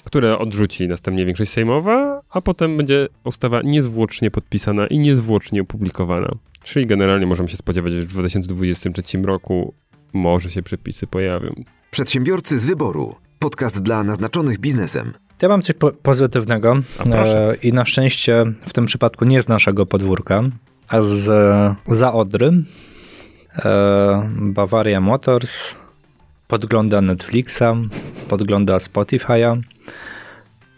[0.04, 6.28] które odrzuci następnie większość sejmowa, a potem będzie ustawa niezwłocznie podpisana i niezwłocznie opublikowana.
[6.62, 9.74] Czyli generalnie możemy się spodziewać, że w 2023 roku
[10.12, 11.54] może się przepisy pojawią.
[11.90, 13.14] Przedsiębiorcy z wyboru.
[13.38, 15.12] Podcast dla naznaczonych biznesem.
[15.42, 19.86] Ja mam coś po pozytywnego e, i na szczęście w tym przypadku nie z naszego
[19.86, 20.42] podwórka,
[20.88, 21.24] a z
[21.88, 22.52] za Odry.
[23.58, 25.74] E, Bavaria Motors
[26.48, 27.62] podgląda Netflixa,
[28.28, 29.60] podgląda Spotify'a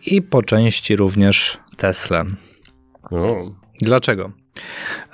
[0.07, 2.25] i po części również Tesla.
[3.11, 3.51] O.
[3.81, 4.31] Dlaczego?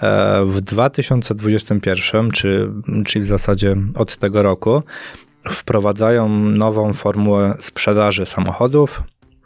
[0.02, 2.72] E, w 2021, czy,
[3.06, 4.82] czyli w zasadzie od tego roku,
[5.50, 9.02] wprowadzają nową formułę sprzedaży samochodów,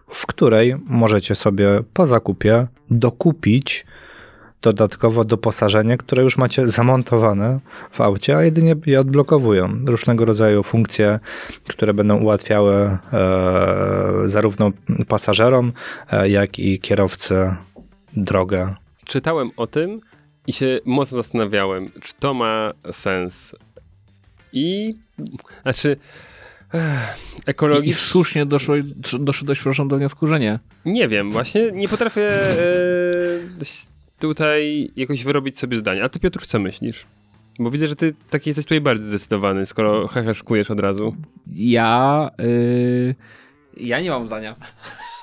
[0.09, 3.87] w której możecie sobie po zakupie dokupić
[4.63, 7.61] dodatkowo doposażenie, które już macie zamontowane
[7.93, 9.85] w aucie, a jedynie je odblokowują.
[9.87, 11.21] Różnego rodzaju funkcje,
[11.69, 12.99] które będą ułatwiały e,
[14.25, 14.73] zarówno
[15.09, 15.73] pasażerom,
[16.11, 17.55] e, jak i kierowcy
[18.17, 18.75] drogę.
[19.05, 19.99] Czytałem o tym
[20.47, 23.55] i się mocno zastanawiałem, czy to ma sens.
[24.53, 24.95] I
[25.63, 25.97] znaczy
[27.47, 27.91] ekologicznie...
[27.91, 28.75] I słusznie doszło,
[29.21, 30.59] doszedłeś, przepraszam, do wniosku, że nie.
[30.85, 32.59] Nie wiem, właśnie nie potrafię e,
[34.21, 36.05] tutaj jakoś wyrobić sobie zdania.
[36.05, 37.07] A ty, Piotr, co myślisz?
[37.59, 41.17] Bo widzę, że ty taki jesteś tutaj bardzo zdecydowany, skoro heheszkujesz od razu.
[41.53, 42.31] Ja...
[42.39, 43.15] Yy,
[43.77, 44.57] ja nie mam zdania.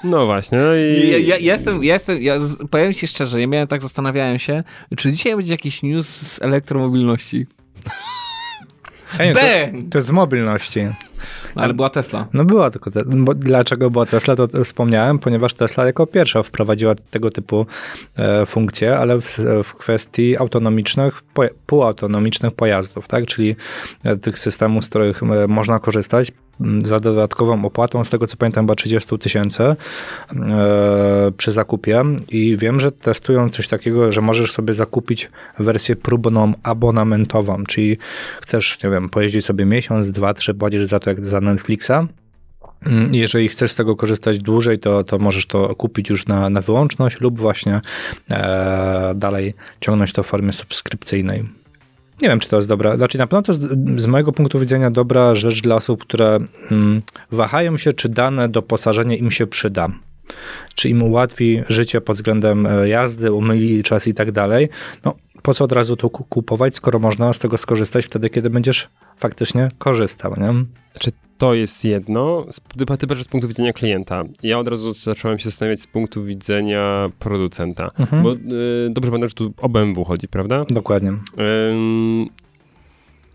[0.03, 0.57] No właśnie.
[0.57, 1.09] No i...
[1.09, 2.39] ja, ja, jestem, ja jestem, ja
[2.71, 4.63] powiem ci szczerze, ja miałem tak, zastanawiałem się,
[4.97, 7.47] czy dzisiaj będzie jakiś news z elektromobilności.
[9.05, 9.39] Hey, to,
[9.89, 10.79] to z mobilności.
[11.55, 12.27] No, ale była Tesla.
[12.33, 12.91] No była tylko.
[12.91, 17.65] Te, bo dlaczego była Tesla, to wspomniałem, ponieważ Tesla jako pierwsza wprowadziła tego typu
[18.15, 23.25] e, funkcje, ale w, w kwestii autonomicznych, po, półautonomicznych pojazdów, tak?
[23.25, 23.55] Czyli
[24.03, 26.31] e, tych systemów, z których e, można korzystać
[26.83, 29.75] za dodatkową opłatą, z tego co pamiętam, chyba 30 tysięcy e,
[31.37, 32.03] przy zakupie.
[32.29, 37.97] I wiem, że testują coś takiego, że możesz sobie zakupić wersję próbną abonamentową, czyli
[38.41, 41.91] chcesz, nie wiem, pojeździć sobie miesiąc, dwa, trzy, płacisz za to jak za Netflixa,
[42.85, 46.61] mm, jeżeli chcesz z tego korzystać dłużej, to, to możesz to kupić już na, na
[46.61, 47.81] wyłączność lub właśnie
[48.29, 51.64] e, dalej ciągnąć to w formie subskrypcyjnej.
[52.21, 52.97] Nie wiem, czy to jest dobra.
[52.97, 53.63] Znaczy, na pewno to jest
[53.97, 56.39] z mojego punktu widzenia dobra rzecz dla osób, które
[56.71, 57.01] mm,
[57.31, 59.89] wahają się, czy dane doposażenie im się przyda.
[60.75, 64.69] Czy im ułatwi życie pod względem e, jazdy, umyli czas i tak dalej.
[65.05, 68.87] No, po co od razu to kupować, skoro można z tego skorzystać wtedy, kiedy będziesz
[69.17, 70.65] faktycznie korzystał, nie?
[70.99, 72.45] Czy to jest jedno,
[72.99, 74.23] ty z punktu widzenia klienta.
[74.43, 78.23] Ja od razu zacząłem się zastanawiać z punktu widzenia producenta, mhm.
[78.23, 78.37] bo y,
[78.89, 80.65] dobrze pamiętam, że tu o BMW chodzi, prawda?
[80.69, 81.09] Dokładnie.
[81.09, 82.29] Ym,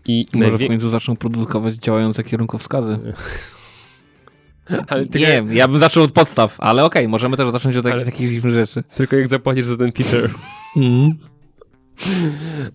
[0.05, 0.65] i Może najwie...
[0.65, 2.99] w końcu zaczną produkować działające kierunkowskazy.
[4.87, 7.85] Ale tylko, Nie wiem, ja bym zaczął od podstaw, ale okej, możemy też zacząć od
[7.85, 8.83] jakichś takich dziwnych rzeczy.
[8.95, 10.29] tylko jak zapłacisz za ten Peter.
[10.75, 11.13] Mm.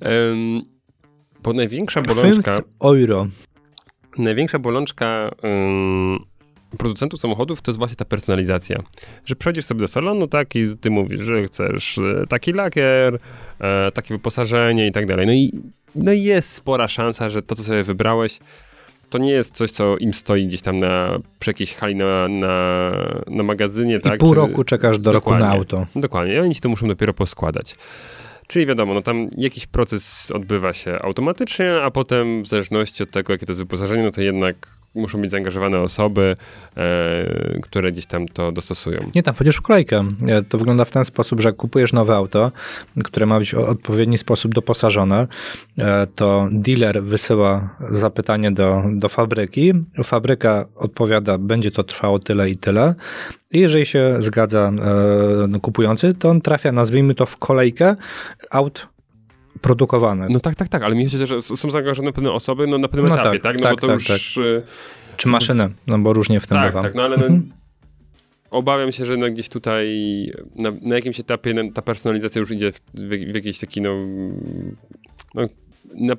[0.00, 0.62] Um,
[1.42, 3.26] bo największa bolączka, 5 euro.
[4.18, 6.18] Największa bolączka um,
[6.78, 8.82] producentów samochodów to jest właśnie ta personalizacja.
[9.24, 13.18] Że przychodzisz sobie do salonu, tak, i ty mówisz, że chcesz e, taki lakier,
[13.60, 15.26] e, takie wyposażenie i tak dalej.
[15.26, 15.52] No i,
[15.94, 18.38] no jest spora szansa, że to, co sobie wybrałeś,
[19.10, 22.90] to nie jest coś, co im stoi gdzieś tam na, przy jakiejś hali na, na,
[23.26, 24.18] na magazynie, I tak?
[24.18, 25.58] pół czy- roku czekasz do roku na Dokładnie.
[25.58, 25.86] auto.
[25.96, 27.74] Dokładnie, oni ci to muszą dopiero poskładać.
[28.46, 33.32] Czyli wiadomo, no tam jakiś proces odbywa się automatycznie, a potem w zależności od tego,
[33.32, 34.68] jakie to jest wyposażenie, no to jednak
[35.00, 36.34] muszą być zaangażowane osoby,
[36.76, 39.10] e, które gdzieś tam to dostosują.
[39.14, 40.04] Nie, tam wchodzisz w kolejkę.
[40.28, 42.52] E, To wygląda w ten sposób, że kupujesz nowe auto,
[43.04, 45.26] które ma być w odpowiedni sposób doposażone,
[45.78, 49.72] e, to dealer wysyła zapytanie do, do fabryki.
[50.04, 52.94] Fabryka odpowiada, będzie to trwało tyle i tyle.
[53.52, 54.72] I jeżeli się zgadza
[55.54, 57.96] e, kupujący, to on trafia, nazwijmy to, w kolejkę
[58.50, 58.88] aut
[59.60, 60.28] produkowanych.
[60.30, 63.08] No tak, tak, tak, ale mi chodzi, że są zaangażowane pewne osoby no, na pewnym
[63.08, 63.56] No etapie, tak, tak?
[63.56, 64.38] No tak, bo to tak, już...
[64.38, 64.62] e,
[65.16, 66.82] Czy maszyny, no bo różnie w tym tak, bywa.
[66.82, 67.52] tak, no ale no, Mhm.
[68.50, 69.86] obawiam się, że no gdzieś tutaj
[70.56, 73.90] na, na jakimś etapie no, ta personalizacja już idzie w, w, w jakiś taki, no,
[75.34, 75.42] no
[75.94, 76.14] na,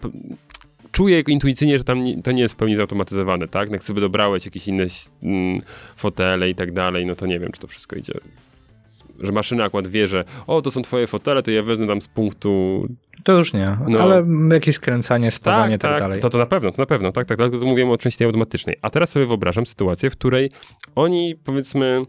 [0.92, 3.72] czuję intuicyjnie, że tam nie, to nie jest w pełni zautomatyzowane, tak?
[3.72, 4.86] Jak sobie dobrałeś jakieś inne
[5.24, 5.62] mm,
[5.96, 8.14] fotele i tak dalej, no to nie wiem, czy to wszystko idzie.
[9.20, 12.08] Że maszyna akurat wie, że o, to są twoje fotele, to ja wezmę tam z
[12.08, 12.86] punktu
[13.24, 14.00] To już nie, No.
[14.00, 16.22] ale jakieś skręcanie, spawanie i tak, dalej.
[16.22, 18.76] To, to na pewno, to na pewno, tak, tak, tak, to mówimy o części automatycznej.
[18.82, 20.52] A teraz sobie wyobrażam sytuację, w której
[20.96, 22.02] oni, powiedzmy,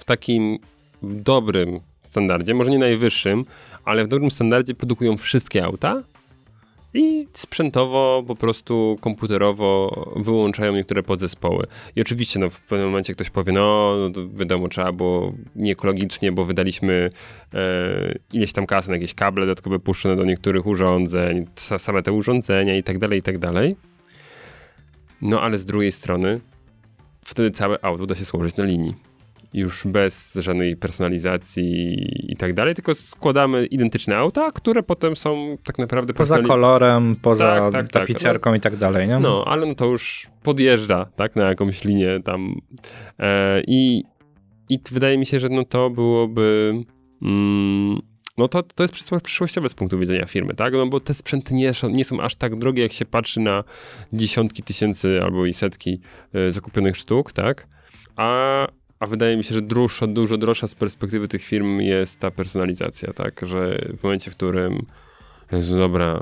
[0.00, 0.58] w takim
[1.02, 3.44] dobrym standardzie, może nie najwyższym,
[3.84, 6.02] ale w dobrym standardzie produkują wszystkie auta
[6.94, 11.66] i sprzętowo, po prostu komputerowo wyłączają niektóre podzespoły.
[11.96, 16.44] I oczywiście, no, w pewnym momencie ktoś powie, no, no wiadomo, trzeba było nieekologicznie, bo
[16.44, 17.10] wydaliśmy
[17.54, 17.58] e,
[18.32, 22.76] ileś tam kasy na jakieś kable dodatkowe puszczone do niektórych urządzeń, sa- same te urządzenia
[22.76, 23.76] i tak dalej, i tak dalej.
[25.22, 26.40] No, ale z drugiej strony
[27.24, 29.07] wtedy całe auto da się złożyć na linii.
[29.54, 31.96] Już bez żadnej personalizacji
[32.32, 37.16] i tak dalej, tylko składamy identyczne auta, które potem są tak naprawdę Poza personali- kolorem,
[37.22, 38.02] poza Tak, tak, tak.
[38.02, 39.18] tapicerką i tak dalej, nie?
[39.18, 42.54] no, ale no to już podjeżdża, tak, na jakąś linię tam.
[43.18, 44.04] E, I
[44.70, 46.74] i wydaje mi się, że no to byłoby.
[47.22, 47.98] Mm,
[48.38, 50.72] no to, to jest przyszło- przyszłościowe z punktu widzenia firmy, tak?
[50.72, 53.64] No bo te sprzęty nie, są- nie są aż tak drogie, jak się patrzy na
[54.12, 56.00] dziesiątki tysięcy albo i setki
[56.34, 57.66] e, zakupionych sztuk, tak?
[58.16, 58.66] A,
[59.00, 63.12] a wydaje mi się, że droższa, dużo droższa z perspektywy tych firm jest ta personalizacja,
[63.12, 63.40] tak?
[63.42, 64.86] Że w momencie, w którym
[65.52, 66.20] Jezu, dobra,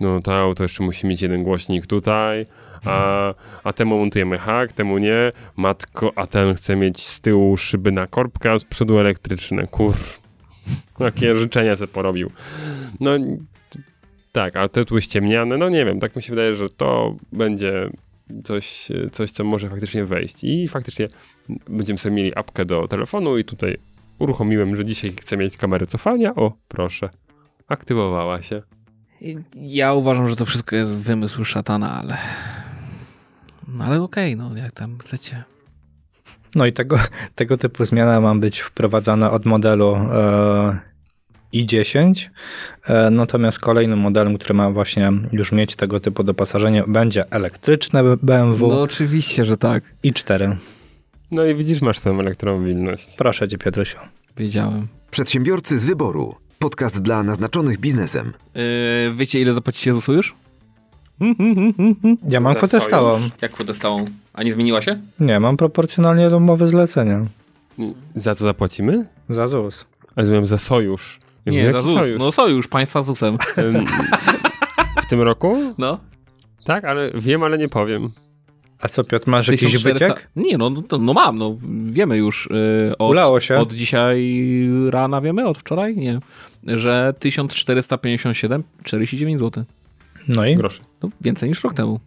[0.00, 2.46] no to auto jeszcze musi mieć jeden głośnik tutaj,
[2.84, 3.34] a,
[3.64, 5.32] a temu montujemy hak, temu nie.
[5.56, 9.66] Matko, a ten chce mieć z tyłu szyby na korbkę, a z przodu elektryczne.
[9.66, 9.94] Kur...
[11.00, 12.30] Jakie życzenia sobie porobił.
[13.00, 13.10] No
[14.32, 17.90] tak, a tytuły ściemniane, no nie wiem, tak mi się wydaje, że to będzie
[18.44, 20.44] coś, coś co może faktycznie wejść.
[20.44, 21.08] I faktycznie
[21.68, 23.76] będziemy sobie mieli apkę do telefonu i tutaj
[24.18, 26.34] uruchomiłem, że dzisiaj chcę mieć kamerę cofania.
[26.34, 27.08] O, proszę.
[27.68, 28.62] Aktywowała się.
[29.54, 32.16] Ja uważam, że to wszystko jest wymysł szatana, ale...
[33.68, 35.44] No ale okej, no jak tam chcecie.
[36.54, 36.98] No i tego,
[37.34, 40.78] tego typu zmiana ma być wprowadzana od modelu e,
[41.54, 42.28] i10,
[42.86, 48.68] e, natomiast kolejnym modelem, który ma właśnie już mieć tego typu doposażenie, będzie elektryczne BMW
[48.68, 49.84] No oczywiście, że tak.
[50.04, 50.56] i4.
[51.30, 53.16] No i widzisz, masz tę elektromobilność.
[53.16, 53.98] Proszę cię, Piotrusiu.
[54.36, 54.88] Wiedziałem.
[55.10, 56.34] Przedsiębiorcy z wyboru.
[56.58, 58.32] Podcast dla naznaczonych biznesem.
[58.54, 58.62] Yy,
[59.14, 60.34] wiecie, ile zapłacicie za sojusz?
[62.28, 63.20] Ja mam kwotę stałą.
[63.42, 64.04] Jak kwotę stałą?
[64.32, 65.00] A nie zmieniła się?
[65.20, 67.26] Nie, mam proporcjonalnie do umowy zlecenia.
[68.14, 69.06] Za co zapłacimy?
[69.28, 69.86] Za ZUS.
[70.16, 71.20] A rozumiem, za sojusz.
[71.46, 71.94] Ja mówię, Nie, za ZUS.
[71.94, 72.18] sojusz?
[72.18, 73.38] No sojusz, państwa z ZUS-em.
[75.02, 75.74] W tym roku?
[75.78, 75.98] No.
[76.64, 78.10] Tak, ale wiem, ale nie powiem.
[78.80, 80.28] A co, Piotr, masz jakiś 1400 wyciek?
[80.36, 82.48] Nie, no, no, no mam, no wiemy już.
[82.50, 83.58] Yy, od, Ulało się.
[83.58, 84.40] Od dzisiaj
[84.90, 85.96] rana wiemy, od wczoraj?
[85.96, 86.20] Nie.
[86.64, 89.64] Że 1457, 49 zł.
[90.28, 90.54] No i?
[90.54, 90.80] Groszy.
[91.02, 92.00] No, więcej niż rok temu.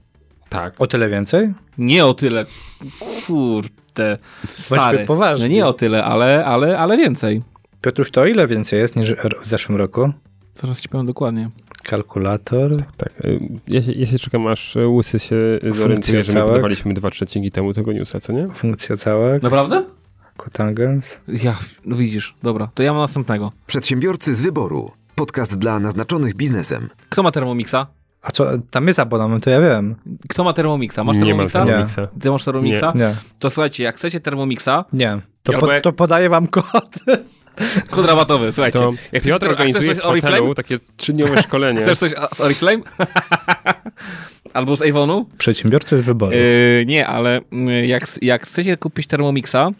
[0.50, 0.74] Tak.
[0.82, 1.54] O tyle więcej?
[1.78, 2.46] Nie o tyle.
[3.28, 4.18] Kurde.
[4.60, 4.82] Stary.
[4.82, 5.48] Bądźmy poważni.
[5.48, 7.42] No nie o tyle, ale, ale, ale więcej.
[7.82, 10.14] Piotruś, to o ile więcej jest niż w zeszłym roku?
[10.62, 11.50] Zaraz ci powiem dokładnie.
[11.84, 12.72] Kalkulator.
[12.98, 13.10] Tak.
[13.26, 15.36] y, Ja się, ja się czekam, aż y, Łysy się
[15.72, 18.48] zorientuje, że my podawaliśmy dwa trzeciki temu tego newsa, co nie?
[18.48, 19.44] Funkcja całek.
[19.44, 19.86] Naprawdę?
[20.38, 21.20] Kotangens.
[21.28, 21.56] Ja,
[21.86, 22.36] no widzisz.
[22.44, 23.52] Dobra, to ja mam następnego.
[23.68, 24.92] Przedsiębiorcy z wyboru.
[25.16, 26.88] Podcast dla naznaczonych biznesem.
[27.10, 27.88] Kto ma Thermomixa?
[28.22, 29.96] A co, tam jest abonament, to ja wiem.
[30.30, 31.04] Kto ma Thermomixa?
[31.04, 31.60] Masz Nie mam Thermomixa?
[31.66, 32.08] Thermomixa.
[32.22, 32.94] Ty masz Thermomixa?
[32.96, 35.22] Nie, To słuchajcie, jak chcecie Thermomixa, nie.
[35.44, 36.66] To, po, jak- to podaję wam kod.
[37.92, 38.80] kod rabatowy, słuchajcie.
[38.80, 40.36] To jak Piotr chcesz, a chcesz organizuje coś w Oriflame?
[40.36, 41.82] hotelu takie trzydniowe szkolenie.
[41.82, 42.84] Chcesz coś z Oriflame?
[44.54, 45.26] Albo z Avonu?
[45.38, 46.36] Przedsiębiorcy z wyboru.
[46.36, 49.72] Yy, nie, ale yy, jak, jak chcecie kupić Thermomixa,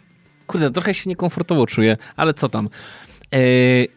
[0.46, 2.68] kurde, trochę się niekomfortowo czuję, ale co tam.
[3.32, 3.38] Yy,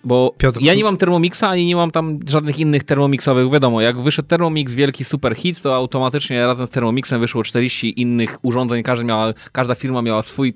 [0.03, 3.51] bo Piotr, ja nie mam Thermomixa, ani nie mam tam żadnych innych Thermomixowych.
[3.51, 8.37] Wiadomo, jak wyszedł Thermomix, wielki super hit, to automatycznie razem z Thermomixem wyszło 40 innych
[8.41, 8.83] urządzeń.
[8.83, 10.53] Każda, miała, każda firma miała swój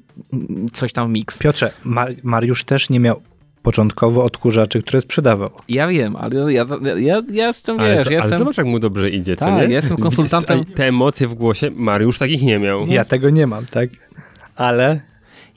[0.73, 1.39] coś tam mix.
[1.39, 3.21] Piotrze, Mar- Mariusz też nie miał
[3.61, 5.49] początkowo odkurzaczy, które sprzedawał.
[5.69, 8.37] Ja wiem, ale ja, ja, ja, ja jestem, Ale, wiesz, ale jestem...
[8.37, 9.61] zobacz, jak mu dobrze idzie, co Tak, nie?
[9.63, 10.65] ja jestem konsultantem.
[10.65, 12.87] Te emocje w głosie, Mariusz takich nie miał.
[12.87, 13.89] Ja tego nie mam, tak?
[14.55, 14.99] Ale,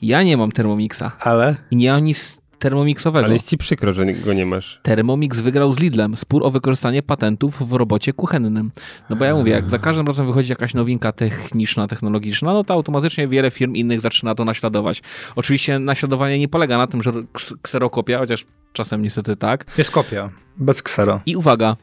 [0.01, 1.55] Ja nie mam Thermomixa ale...
[1.71, 3.25] i nie mam nic Thermomixowego.
[3.25, 4.79] Ale jest ci przykro, że go nie masz.
[4.83, 8.71] Thermomix wygrał z Lidlem spór o wykorzystanie patentów w robocie kuchennym.
[9.09, 12.73] No bo ja mówię, jak za każdym razem wychodzi jakaś nowinka techniczna, technologiczna, no to
[12.73, 15.01] automatycznie wiele firm innych zaczyna to naśladować.
[15.35, 19.65] Oczywiście naśladowanie nie polega na tym, że ks- kserokopia, chociaż czasem niestety tak.
[19.77, 21.21] Jest kopia, bez ksero.
[21.25, 21.75] I uwaga,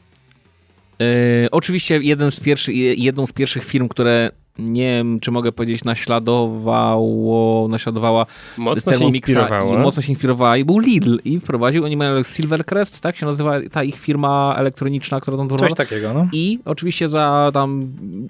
[0.99, 1.05] yy,
[1.51, 7.67] oczywiście jeden z pierwszy, jedną z pierwszych firm, które nie wiem, czy mogę powiedzieć, naśladowało,
[7.67, 8.25] naśladowała
[8.57, 9.73] Mocno się inspirowała.
[9.73, 13.53] I mocno się inspirowała i był Lidl i wprowadził, oni mają Silvercrest, tak się nazywa
[13.71, 16.27] ta ich firma elektroniczna, która tam to Coś takiego, no.
[16.33, 17.81] I oczywiście za tam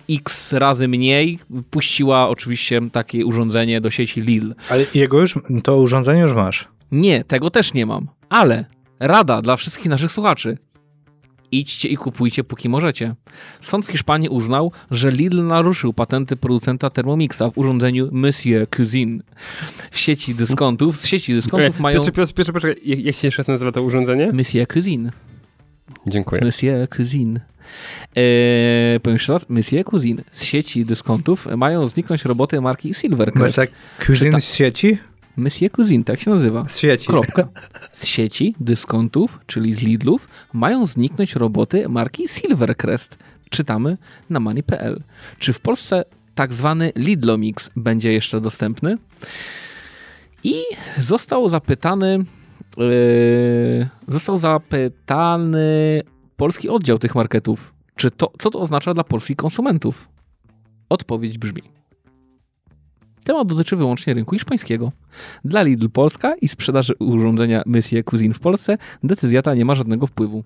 [0.10, 4.54] x razy mniej puściła oczywiście takie urządzenie do sieci Lidl.
[4.70, 6.68] Ale jego już, to urządzenie już masz.
[6.92, 8.66] Nie, tego też nie mam, ale
[9.00, 10.58] rada dla wszystkich naszych słuchaczy.
[11.52, 13.16] Idźcie i kupujcie, póki możecie.
[13.60, 19.24] Sąd w Hiszpanii uznał, że Lidl naruszył patenty producenta Thermomixa w urządzeniu Monsieur Cuisine.
[19.92, 23.42] W sieci dyskontów, z sieci dyskontów E, mają Piotrze, Piotrze, poczekaj, jak, jak się jeszcze
[23.42, 24.32] raz nazywa to urządzenie?
[24.34, 25.12] Monsieur Cuisine.
[26.08, 26.42] Dziękuję.
[26.46, 27.40] Monsieur Cuisine.
[28.16, 30.24] Eee, powiem jeszcze raz, Monsieur Cuisine.
[30.34, 33.40] Z sieci dyskontów mają zniknąć roboty marki Silvercrest.
[33.58, 33.72] Mesek
[34.06, 34.98] Cuisine Czyta- z sieci?
[35.40, 36.68] Monsieur Cuisine, tak się nazywa.
[36.68, 37.08] Z sieci.
[37.08, 37.48] Kropka.
[37.92, 43.18] Z sieci dyskontów, czyli z Lidlów, mają zniknąć roboty marki Silvercrest.
[43.50, 43.98] Czytamy
[44.30, 45.04] na money.pl.
[45.40, 48.98] Czy w Polsce tak zwany Lidlomix będzie jeszcze dostępny?
[50.44, 50.64] I
[50.98, 52.26] został zapytany
[52.78, 56.02] yy, został zapytany
[56.38, 60.10] polski oddział tych marketów, czy to, co to oznacza dla polskich konsumentów?
[60.90, 61.79] Odpowiedź brzmi.
[63.30, 64.92] Temat dotyczy wyłącznie rynku hiszpańskiego.
[65.46, 70.08] Dla Lidl Polska i sprzedaży urządzenia Monsieur Cuisine w Polsce decyzja ta nie ma żadnego
[70.08, 70.44] wpływu.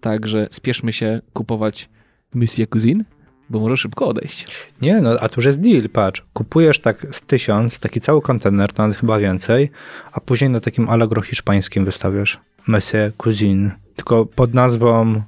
[0.00, 1.88] Także spieszmy się kupować
[2.34, 3.04] Monsieur Cuisine,
[3.50, 4.46] bo może szybko odejść.
[4.82, 6.24] Nie, no a tu już jest deal, patrz.
[6.32, 9.70] Kupujesz tak z tysiąc, taki cały kontener, to nawet chyba więcej,
[10.12, 15.22] a później na takim Allegro hiszpańskim wystawiasz Messie Cuisine, tylko pod nazwą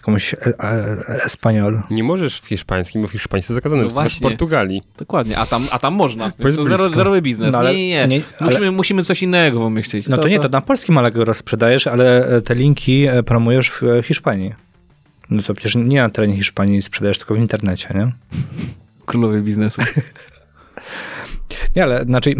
[0.00, 1.82] jakąś e, e, Espanol.
[1.90, 3.82] Nie możesz w hiszpańskim, bo w hiszpańskim zakazane.
[3.82, 4.20] No No w.
[4.20, 4.82] Portugalii.
[4.98, 6.24] Dokładnie, a tam, a tam można.
[6.24, 7.52] Jest Jest to zero, zerowy biznes.
[7.52, 8.18] No ale nie, nie, nie.
[8.18, 10.08] nie- ale- musimy, musimy coś innego wymyślić.
[10.08, 14.54] No to, nie, to na polskim Allegro sprzedajesz, ale e, te linki promujesz w Hiszpanii.
[15.30, 18.12] No to przecież nie na terenie Hiszpanii sprzedajesz, tylko w internecie, nie?
[19.06, 19.82] Królowie biznesu.
[21.76, 22.34] Nie, ale znaczy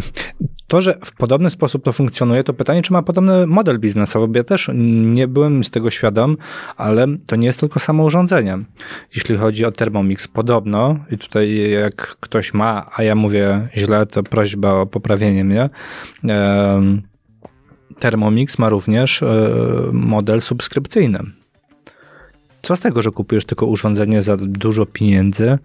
[0.66, 4.38] to, że w podobny sposób to funkcjonuje, to pytanie, czy ma podobny model biznesowy, bo
[4.38, 6.36] ja też nie byłem z tego świadom,
[6.76, 8.58] ale to nie jest tylko samo urządzenie.
[9.14, 14.22] Jeśli chodzi o Thermomix, podobno, i tutaj jak ktoś ma, a ja mówię źle, to
[14.22, 15.70] prośba o poprawienie mnie,
[18.00, 19.26] Thermomix ma również e,
[19.92, 21.39] model subskrypcyjny.
[22.70, 25.58] Co z tego, że kupujesz tylko urządzenie za dużo pieniędzy,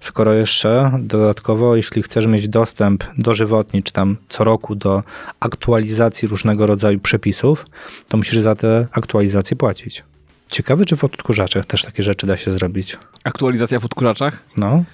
[0.00, 5.02] skoro jeszcze dodatkowo, jeśli chcesz mieć dostęp dożywotni, czy tam co roku do
[5.40, 7.64] aktualizacji różnego rodzaju przepisów,
[8.08, 10.04] to musisz za te aktualizacje płacić.
[10.48, 12.98] Ciekawe, czy w odkurzaczach też takie rzeczy da się zrobić.
[13.24, 14.42] Aktualizacja w odkurzaczach?
[14.56, 14.84] No,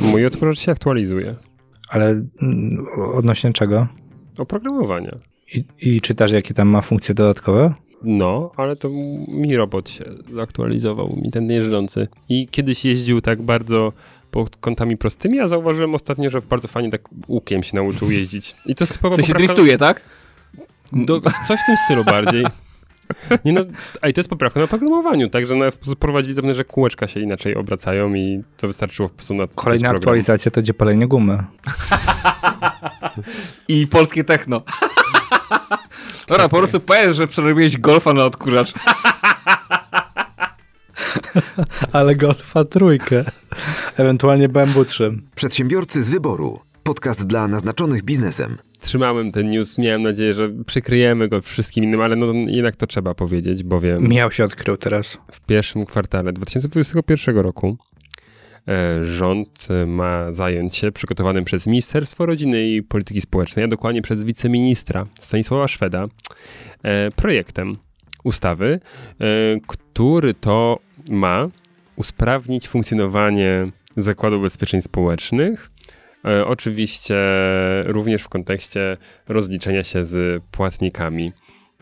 [0.00, 1.34] Mój odkurzacz się aktualizuje.
[1.88, 2.06] ale
[2.42, 3.86] mm, odnośnie czego?
[4.38, 5.16] Oprogramowania.
[5.54, 7.74] I, I czytasz, jakie tam ma funkcje dodatkowe?
[8.02, 8.88] No, ale to
[9.28, 12.08] mi robot się zaktualizował, mi ten jeżdżący.
[12.28, 13.92] I kiedyś jeździł tak bardzo
[14.30, 18.54] pod kątami prostymi, a zauważyłem ostatnio, że bardzo fajnie tak łukiem się nauczył jeździć.
[18.66, 20.02] I to jest typowa Co się driftuje, tak?
[20.92, 22.44] Do, coś w tym stylu bardziej.
[23.44, 23.60] Nie no,
[24.00, 27.54] a i to jest poprawka na programowaniu, także no, wprowadzili zapewne, że kółeczka się inaczej
[27.54, 31.38] obracają i to wystarczyło po prostu na Kolejna aktualizacja to gdzie palenie gumy.
[33.68, 34.62] I polskie techno.
[36.28, 38.72] Dobra, po prostu powiedz, że przerobiłeś golfa na odkurzacz.
[41.92, 43.24] Ale Golfa trójkę.
[43.96, 45.12] Ewentualnie BMW 3.
[45.34, 46.60] Przedsiębiorcy z wyboru.
[46.82, 48.56] Podcast dla naznaczonych biznesem.
[48.80, 53.14] Trzymałem ten news, miałem nadzieję, że przykryjemy go wszystkim innym, ale no jednak to trzeba
[53.14, 55.18] powiedzieć, bowiem Miał się odkrył teraz.
[55.32, 57.76] w pierwszym kwartale 2021 roku
[59.02, 64.22] rząd e, ma zająć się przygotowanym przez Ministerstwo Rodziny i Polityki Społecznej, a dokładnie przez
[64.22, 66.04] wiceministra Stanisława Szweda,
[66.82, 67.76] e, projektem
[68.24, 68.80] ustawy,
[69.20, 69.26] e,
[69.66, 70.78] który to
[71.10, 71.48] ma
[71.96, 75.70] usprawnić funkcjonowanie Zakładu Ubezpieczeń Społecznych.
[76.46, 77.16] Oczywiście
[77.84, 78.96] również w kontekście
[79.28, 81.32] rozliczenia się z płatnikami.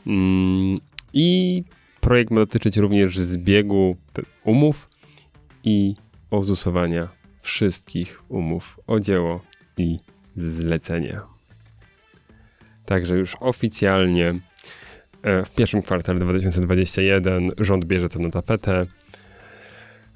[0.06, 0.78] Mm,
[1.12, 1.62] I
[2.00, 3.96] projekt ma dotyczyć również zbiegu
[4.44, 4.88] umów
[5.64, 5.94] i
[6.34, 7.08] ozusowania
[7.42, 9.40] wszystkich umów o dzieło
[9.78, 9.98] i
[10.36, 11.20] zlecenie.
[12.84, 14.34] Także już oficjalnie
[15.22, 18.86] e, w pierwszym kwartale 2021 rząd bierze to na tapetę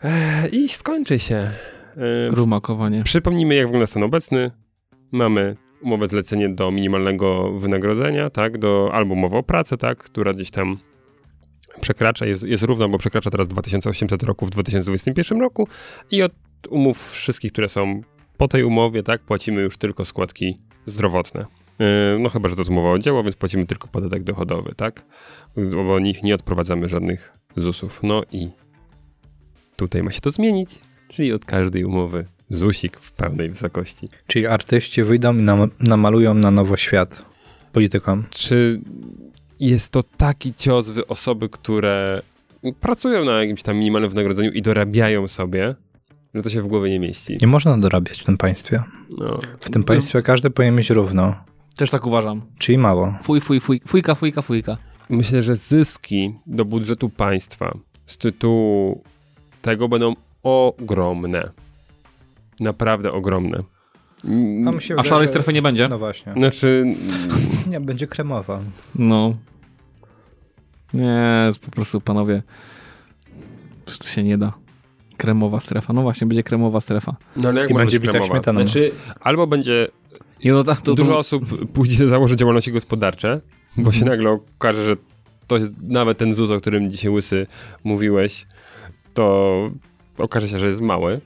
[0.04, 1.36] E, i skończy się.
[1.36, 3.04] E, Rumakowanie.
[3.04, 4.50] Przypomnijmy, jak wygląda stan obecny.
[5.12, 10.50] Mamy umowę zlecenie do minimalnego wynagrodzenia, tak, do, albo umowę o pracę, tak, która gdzieś
[10.50, 10.78] tam
[11.80, 15.68] przekracza, jest, jest równa, bo przekracza teraz 2800 roku w 2021 roku
[16.10, 16.32] i od
[16.70, 18.00] umów wszystkich, które są
[18.36, 21.46] po tej umowie, tak, płacimy już tylko składki zdrowotne.
[21.78, 21.86] Yy,
[22.18, 25.04] No chyba, że to jest umowa o dzieło, więc płacimy tylko podatek dochodowy, tak?
[25.56, 28.00] Bo o nich nie odprowadzamy żadnych ZUS-ów.
[28.02, 28.48] No i
[29.76, 34.08] tutaj ma się to zmienić, czyli od każdej umowy ZUSik w pełnej wysokości.
[34.26, 37.26] Czyli artyści wyjdą i nam, namalują na nowo świat
[37.72, 38.24] politykom.
[38.30, 38.80] Czy
[39.60, 42.22] jest to taki cios w osoby, które
[42.80, 45.74] pracują na jakimś tam minimalnym wynagrodzeniu i dorabiają sobie,
[46.34, 47.36] że to się w głowie nie mieści?
[47.42, 48.82] Nie można dorabiać w tym państwie.
[49.18, 49.40] No.
[49.60, 51.34] W tym państwie każdy powinien mieć równo,
[51.76, 52.42] Też tak uważam.
[52.58, 53.14] czyli mało.
[53.22, 54.76] Fuj, fuj, fuj, fujka, fujka, fujka.
[55.08, 59.02] Myślę, że zyski do budżetu państwa z tytułu
[59.62, 61.50] tego będą ogromne.
[62.60, 63.62] Naprawdę ogromne.
[64.96, 65.88] A, szarej że- strefy nie będzie?
[65.88, 66.32] No właśnie.
[66.32, 66.84] Znaczy,
[67.70, 68.60] Nie, będzie kremowa.
[68.94, 69.34] No.
[70.94, 72.42] Nie, po prostu panowie.
[73.84, 74.52] To się nie da.
[75.16, 75.92] Kremowa strefa.
[75.92, 77.16] No właśnie, będzie kremowa strefa.
[77.36, 78.32] no ale jak I będzie być bita kremowa?
[78.32, 78.60] śmietaną.
[78.60, 79.88] Znaczy, albo będzie
[80.44, 83.40] Nie, no tak, to, Dużo to, osób pójdzie założyć działalności gospodarcze,
[83.76, 84.96] bo się nagle okaże, że
[85.46, 87.46] to jest, nawet ten ZUS, o którym dzisiaj Łysy
[87.84, 88.46] mówiłeś,
[89.14, 89.54] to
[90.18, 91.20] okaże się, że jest mały.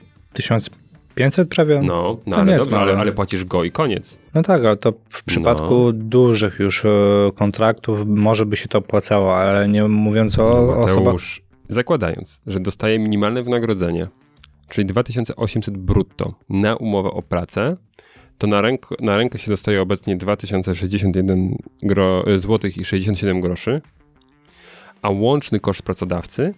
[1.15, 1.81] 1500 prawie?
[1.83, 4.19] No, No, no ale dobrze, ale, ale płacisz go i koniec.
[4.45, 6.89] tak, ale to w przypadku dużych już e,
[7.35, 11.15] kontraktów może by się to opłacało, ale nie mówiąc o No, osobach...
[11.69, 14.09] Zakładając, że dostaje minimalne wynagrodzenie,
[14.69, 17.77] czyli 2800 brutto na umowę o pracę,
[18.39, 23.81] to na, ręk, na rękę się dostaje obecnie 2061 gro, złotych i 67 groszy,
[25.03, 26.55] a łączny koszt pracodawcy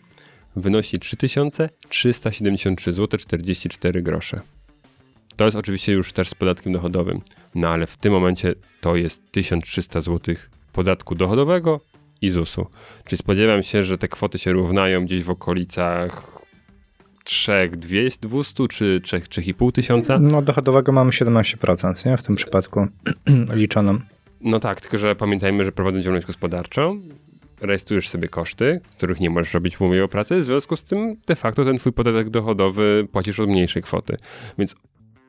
[0.57, 4.41] wynosi 3373 zł 44 grosze.
[5.37, 7.21] To jest oczywiście już też z podatkiem dochodowym,
[7.55, 10.35] no ale w tym momencie to jest 1300 zł
[10.73, 11.81] podatku dochodowego
[12.23, 12.67] i ZUS-u.
[13.05, 16.45] Czyli spodziewam się, że te kwoty się równają gdzieś w okolicach
[17.25, 20.19] 3200 200 czy 3, 3,5 tysiąca.
[20.21, 22.17] No dochodowego mamy 17%, nie?
[22.17, 22.87] W tym przypadku
[23.53, 24.03] liczonym.
[24.41, 27.03] No tak, tylko że pamiętajmy, że prowadząc działalność gospodarczą,
[27.65, 31.17] rejestrujesz sobie koszty, których nie możesz robić w umowie o pracę, w związku z tym
[31.27, 34.17] de facto ten twój podatek dochodowy płacisz od mniejszej kwoty.
[34.59, 34.75] Więc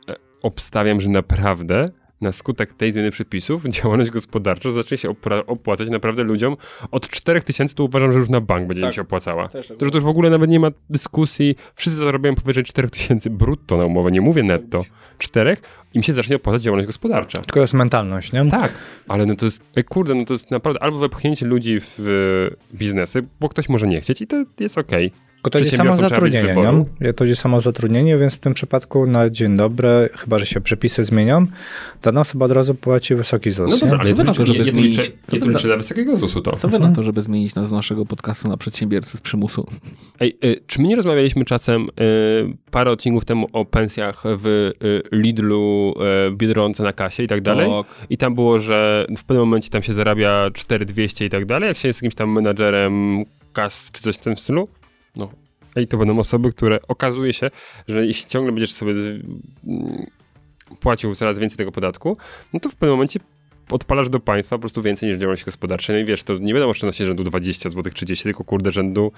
[0.09, 1.85] e, obstawiam, że naprawdę
[2.21, 6.57] na skutek tej zmiany przepisów działalność gospodarcza zacznie się opra- opłacać naprawdę ludziom
[6.91, 8.95] od 4000 to uważam, że już na bank będzie im Tak.
[8.95, 9.47] się opłacała.
[9.47, 11.55] Też tak To, że to już w ogóle nawet nie ma dyskusji.
[11.75, 14.85] Wszyscy zarabiają powyżej 4000 brutto na umowę, nie mówię netto.
[15.17, 15.61] Czterech,
[15.93, 17.41] im się zacznie opłacać działalność gospodarcza.
[17.41, 18.47] Tylko jest mentalność, nie?
[18.47, 18.71] Tak,
[19.07, 21.99] ale no to jest, ej, kurde, no to jest naprawdę albo wepchnięcie ludzi w
[22.71, 25.11] e, biznesy, bo ktoś może nie chcieć i to jest okej.
[25.45, 26.55] Tylko to jest samo zatrudnienie,
[27.01, 27.13] nie?
[27.13, 31.03] To jest samo zatrudnienie, więc w tym przypadku na dzień dobry, chyba że się przepisy
[31.03, 31.47] zmienią,
[32.03, 33.69] dana osoba od razu płaci wysoki ZUS.
[33.69, 33.79] No nie?
[33.79, 35.11] dobra, ale Co wy to na to, żeby zmienić-
[35.63, 36.51] dla wysokiego ZUS-u to.
[36.51, 39.67] Co wy na to, żeby zmienić nazwę naszego podcastu na przedsiębiorcy z przymusu?
[40.19, 41.87] Ej, y, czy my nie rozmawialiśmy czasem y,
[42.71, 45.93] parę odcinków temu o pensjach w y, Lidlu,
[46.27, 47.69] y, Biedronce na kasie i tak dalej?
[47.69, 48.07] Tak.
[48.09, 51.77] I tam było, że w pewnym momencie tam się zarabia 4200 i tak dalej, jak
[51.77, 53.23] się jest jakimś tam menadżerem
[53.55, 54.67] kas czy coś w tym stylu.
[55.15, 55.29] No.
[55.75, 57.51] I to będą osoby, które okazuje się,
[57.87, 60.05] że jeśli ciągle będziesz sobie z, mm,
[60.79, 62.17] płacił coraz więcej tego podatku,
[62.53, 63.19] no to w pewnym momencie
[63.71, 65.93] odpalasz do państwa po prostu więcej niż działalność gospodarcza.
[65.93, 69.11] No i wiesz, to nie będą oszczędności rzędu 20 zł, 30, tylko kurde rzędu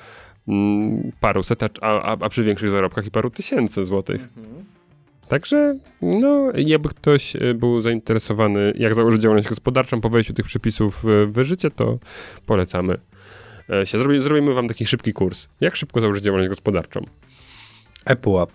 [0.48, 4.22] mm, paruset, a, a, a przy większych zarobkach i paru tysięcy złotych.
[5.28, 11.04] Także, no, jakby ktoś e, był zainteresowany, jak założyć działalność gospodarczą po wejściu tych przepisów
[11.04, 11.98] w życie, to
[12.46, 12.98] polecamy
[13.84, 13.98] się.
[14.00, 15.48] Zrobi, zrobimy wam taki szybki kurs.
[15.62, 17.02] Jak szybko założyć działalność gospodarczą?
[18.06, 18.52] ePUAP.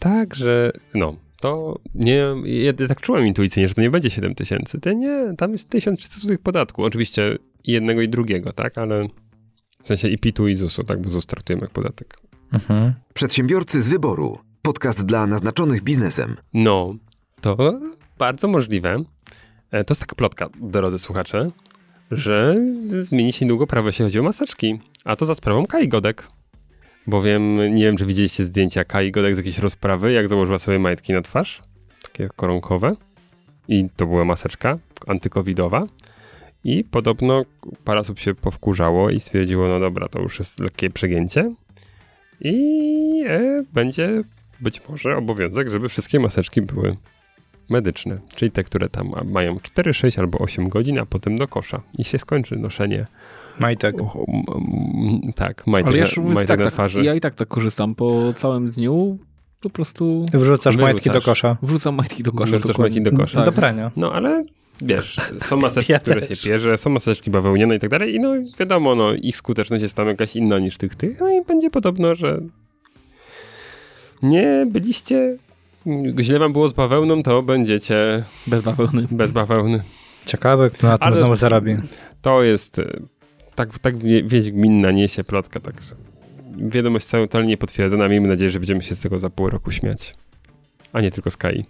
[0.00, 4.80] Także, no, to nie, ja tak czułem intuicyjnie, że to nie będzie 7 tysięcy.
[4.80, 6.84] To nie, tam jest 1300 zł podatku.
[6.84, 9.08] Oczywiście i jednego i drugiego, tak, ale
[9.82, 12.16] w sensie i PIT-u i ZUS-u, tak, bo ZUS traktujemy jak podatek.
[12.52, 12.92] Mhm.
[13.14, 14.38] Przedsiębiorcy z wyboru.
[14.62, 16.36] Podcast dla naznaczonych biznesem.
[16.54, 16.94] No,
[17.40, 17.80] to
[18.18, 19.04] bardzo możliwe.
[19.70, 21.50] E, To jest taka plotka, drodzy słuchacze,
[22.16, 22.56] że
[23.00, 24.80] zmieni się niedługo prawo, jeśli chodzi o maseczki.
[25.04, 26.28] A to za sprawą Kai Godek.
[27.06, 31.12] Bowiem, nie wiem, czy widzieliście zdjęcia Kai Godek z jakiejś rozprawy, jak założyła sobie majtki
[31.12, 31.62] na twarz,
[32.02, 32.96] takie koronkowe.
[33.68, 35.86] I to była maseczka antykowidowa.
[36.64, 37.44] I podobno
[37.84, 41.54] parę osób się powkurzało i stwierdziło, no dobra, to już jest lekkie przegięcie.
[42.40, 44.20] I e, będzie
[44.60, 46.96] być może obowiązek, żeby wszystkie maseczki były
[47.68, 51.48] medyczne, czyli te, które tam ma- mają 4, 6 albo 8 godzin, a potem do
[51.48, 53.06] kosza i się skończy noszenie.
[53.58, 54.00] Majtek.
[54.00, 54.42] Och, m,
[55.24, 57.02] m, tak, majtek, Ale ja na, majtek tak, na tak, twarzy.
[57.04, 57.94] ja i tak tak korzystam.
[57.94, 59.18] Po całym dniu
[59.60, 61.56] po prostu Wrzucasz majtki do kosza.
[61.62, 62.56] wrzucam majtki do kosza.
[62.56, 63.36] Wrzucasz majtki do kosza.
[63.36, 63.44] Tak.
[63.44, 63.90] Do prania.
[63.96, 64.44] No ale
[64.82, 66.40] wiesz, są maseczki, Ja które też.
[66.40, 69.94] się pierze, są maseczki bawełniane i tak dalej i no wiadomo, no ich skuteczność jest
[69.94, 72.40] tam jakaś inna niż tych tych, no i będzie podobno, że
[74.22, 75.36] nie byliście,
[76.20, 79.06] źle wam było z bawełną, to będziecie Bez bawełny.
[79.10, 79.82] bez bawełny.
[80.26, 81.74] Ciekawe, kto na tym Ale znowu z- zarobi.
[82.22, 83.00] To jest, e,
[83.54, 85.94] tak, tak wie- wieść gminna niesie plotka, także
[86.56, 90.14] wiadomość totalnie niepotwierdzona, miejmy nadzieję, że będziemy się z tego za pół roku śmiać.
[90.92, 91.64] A nie tylko z Kai.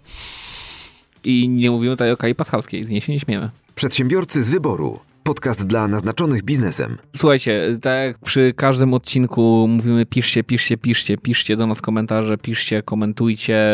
[1.23, 3.49] I nie mówimy tutaj o Kai Paschalskiej, z niej się nie śmiemy.
[3.75, 4.99] Przedsiębiorcy z wyboru.
[5.25, 6.97] Podcast dla naznaczonych biznesem.
[7.15, 13.67] Słuchajcie, tak przy każdym odcinku mówimy piszcie, piszcie, piszcie, piszcie do nas komentarze, piszcie, komentujcie,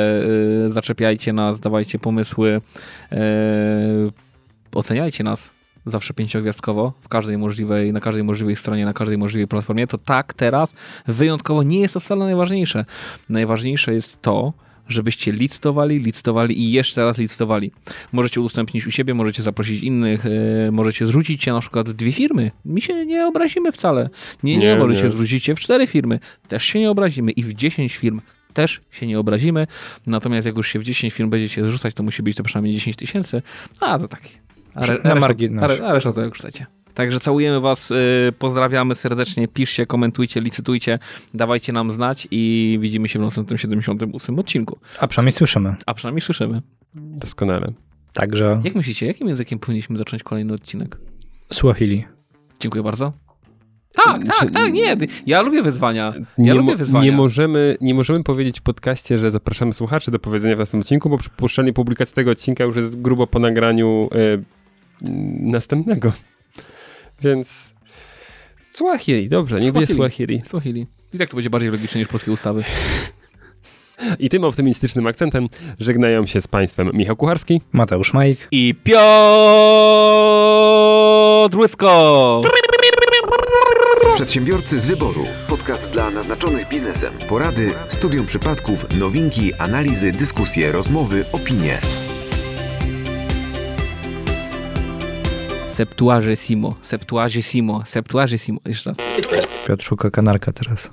[0.61, 2.61] yy, zaczepiajcie nas, dawajcie pomysły,
[3.11, 3.17] yy,
[4.75, 5.51] oceniajcie nas
[5.85, 10.33] zawsze pięciogwiazdkowo w każdej możliwej, na każdej możliwej stronie, na każdej możliwej platformie, to tak
[10.33, 10.73] teraz
[11.07, 12.85] wyjątkowo nie jest to wcale najważniejsze.
[13.29, 14.53] Najważniejsze jest to,
[14.91, 17.71] żebyście licytowali, licytowali i jeszcze raz licytowali.
[18.11, 22.11] Możecie udostępnić u siebie, możecie zaprosić innych, e, możecie zrzucić się na przykład w dwie
[22.11, 22.51] firmy.
[22.65, 24.09] Mi się nie obrazimy wcale.
[24.43, 25.09] Nie, nie, Nie, możecie nie.
[25.09, 26.19] zrzucić się w cztery firmy.
[26.47, 28.21] Też się nie obrazimy i w dziesięć firm
[28.53, 29.67] też się nie obrazimy.
[30.07, 32.95] Natomiast jak już się w 10 firm będziecie zrzucać, to musi być to przynajmniej 10
[32.95, 33.41] tysięcy.
[33.79, 34.29] A, to taki.
[34.73, 35.83] A, Na reszta-.
[35.83, 36.65] A, a reszta to jak chcecie.
[36.93, 37.95] Także całujemy was, y,
[38.39, 40.99] pozdrawiamy serdecznie, piszcie, komentujcie, licytujcie,
[41.33, 44.79] dawajcie nam znać i widzimy się w następnym 78 odcinku.
[44.99, 45.75] A przynajmniej słyszymy.
[45.85, 46.61] A przynajmniej słyszymy.
[46.95, 47.73] Doskonale.
[48.13, 50.97] Także Jak myślicie, jakim językiem powinniśmy zacząć kolejny odcinek?
[51.51, 52.05] Swahili.
[52.59, 53.13] Dziękuję bardzo.
[53.93, 54.97] Tak, tak, tak, nie.
[55.25, 56.13] Ja lubię wyzwania.
[56.17, 57.05] Ja nie, lubię wyzwania.
[57.05, 61.09] nie, możemy, nie możemy powiedzieć w podcaście, że zapraszamy słuchaczy do powiedzenia w następnym odcinku,
[61.09, 64.17] bo przypuszczalnie publikacja tego odcinka już jest grubo po nagraniu e,
[65.51, 66.11] następnego.
[67.22, 67.72] Więc
[68.74, 70.41] Swahili, dobrze, niech będzie Swahili.
[70.45, 70.88] Swahili.
[71.13, 72.63] I tak to będzie bardziej logiczne niż polskie ustawy.
[74.19, 75.47] I tym optymistycznym akcentem
[75.80, 77.61] żegnają się z Państwem Michał Kucharski.
[77.72, 78.47] Mateusz Majk.
[78.51, 78.97] I Piotr
[81.57, 82.41] Łysko!
[84.13, 85.26] Przedsiębiorcy z wyboru.
[85.47, 87.13] Podcast dla naznaczonych biznesem.
[87.30, 91.78] Porady, studium przypadków, nowinki, analizy, dyskusje, rozmowy, opinie.
[95.82, 98.59] Septuagesimo, septuagesimo, septuagesimo.
[98.65, 98.97] Jeszcze raz.
[99.67, 100.91] Piotr szuka kanarka teraz.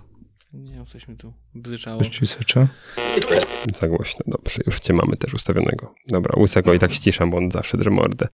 [0.53, 1.99] Nie wiem, coś mi tu bzyczało.
[1.99, 2.67] Coś ci syczy?
[3.75, 5.95] Za głośno, dobrze, już Cię mamy też ustawionego.
[6.07, 8.27] Dobra, łysego i tak ściszam, bo on zawsze drze mordę.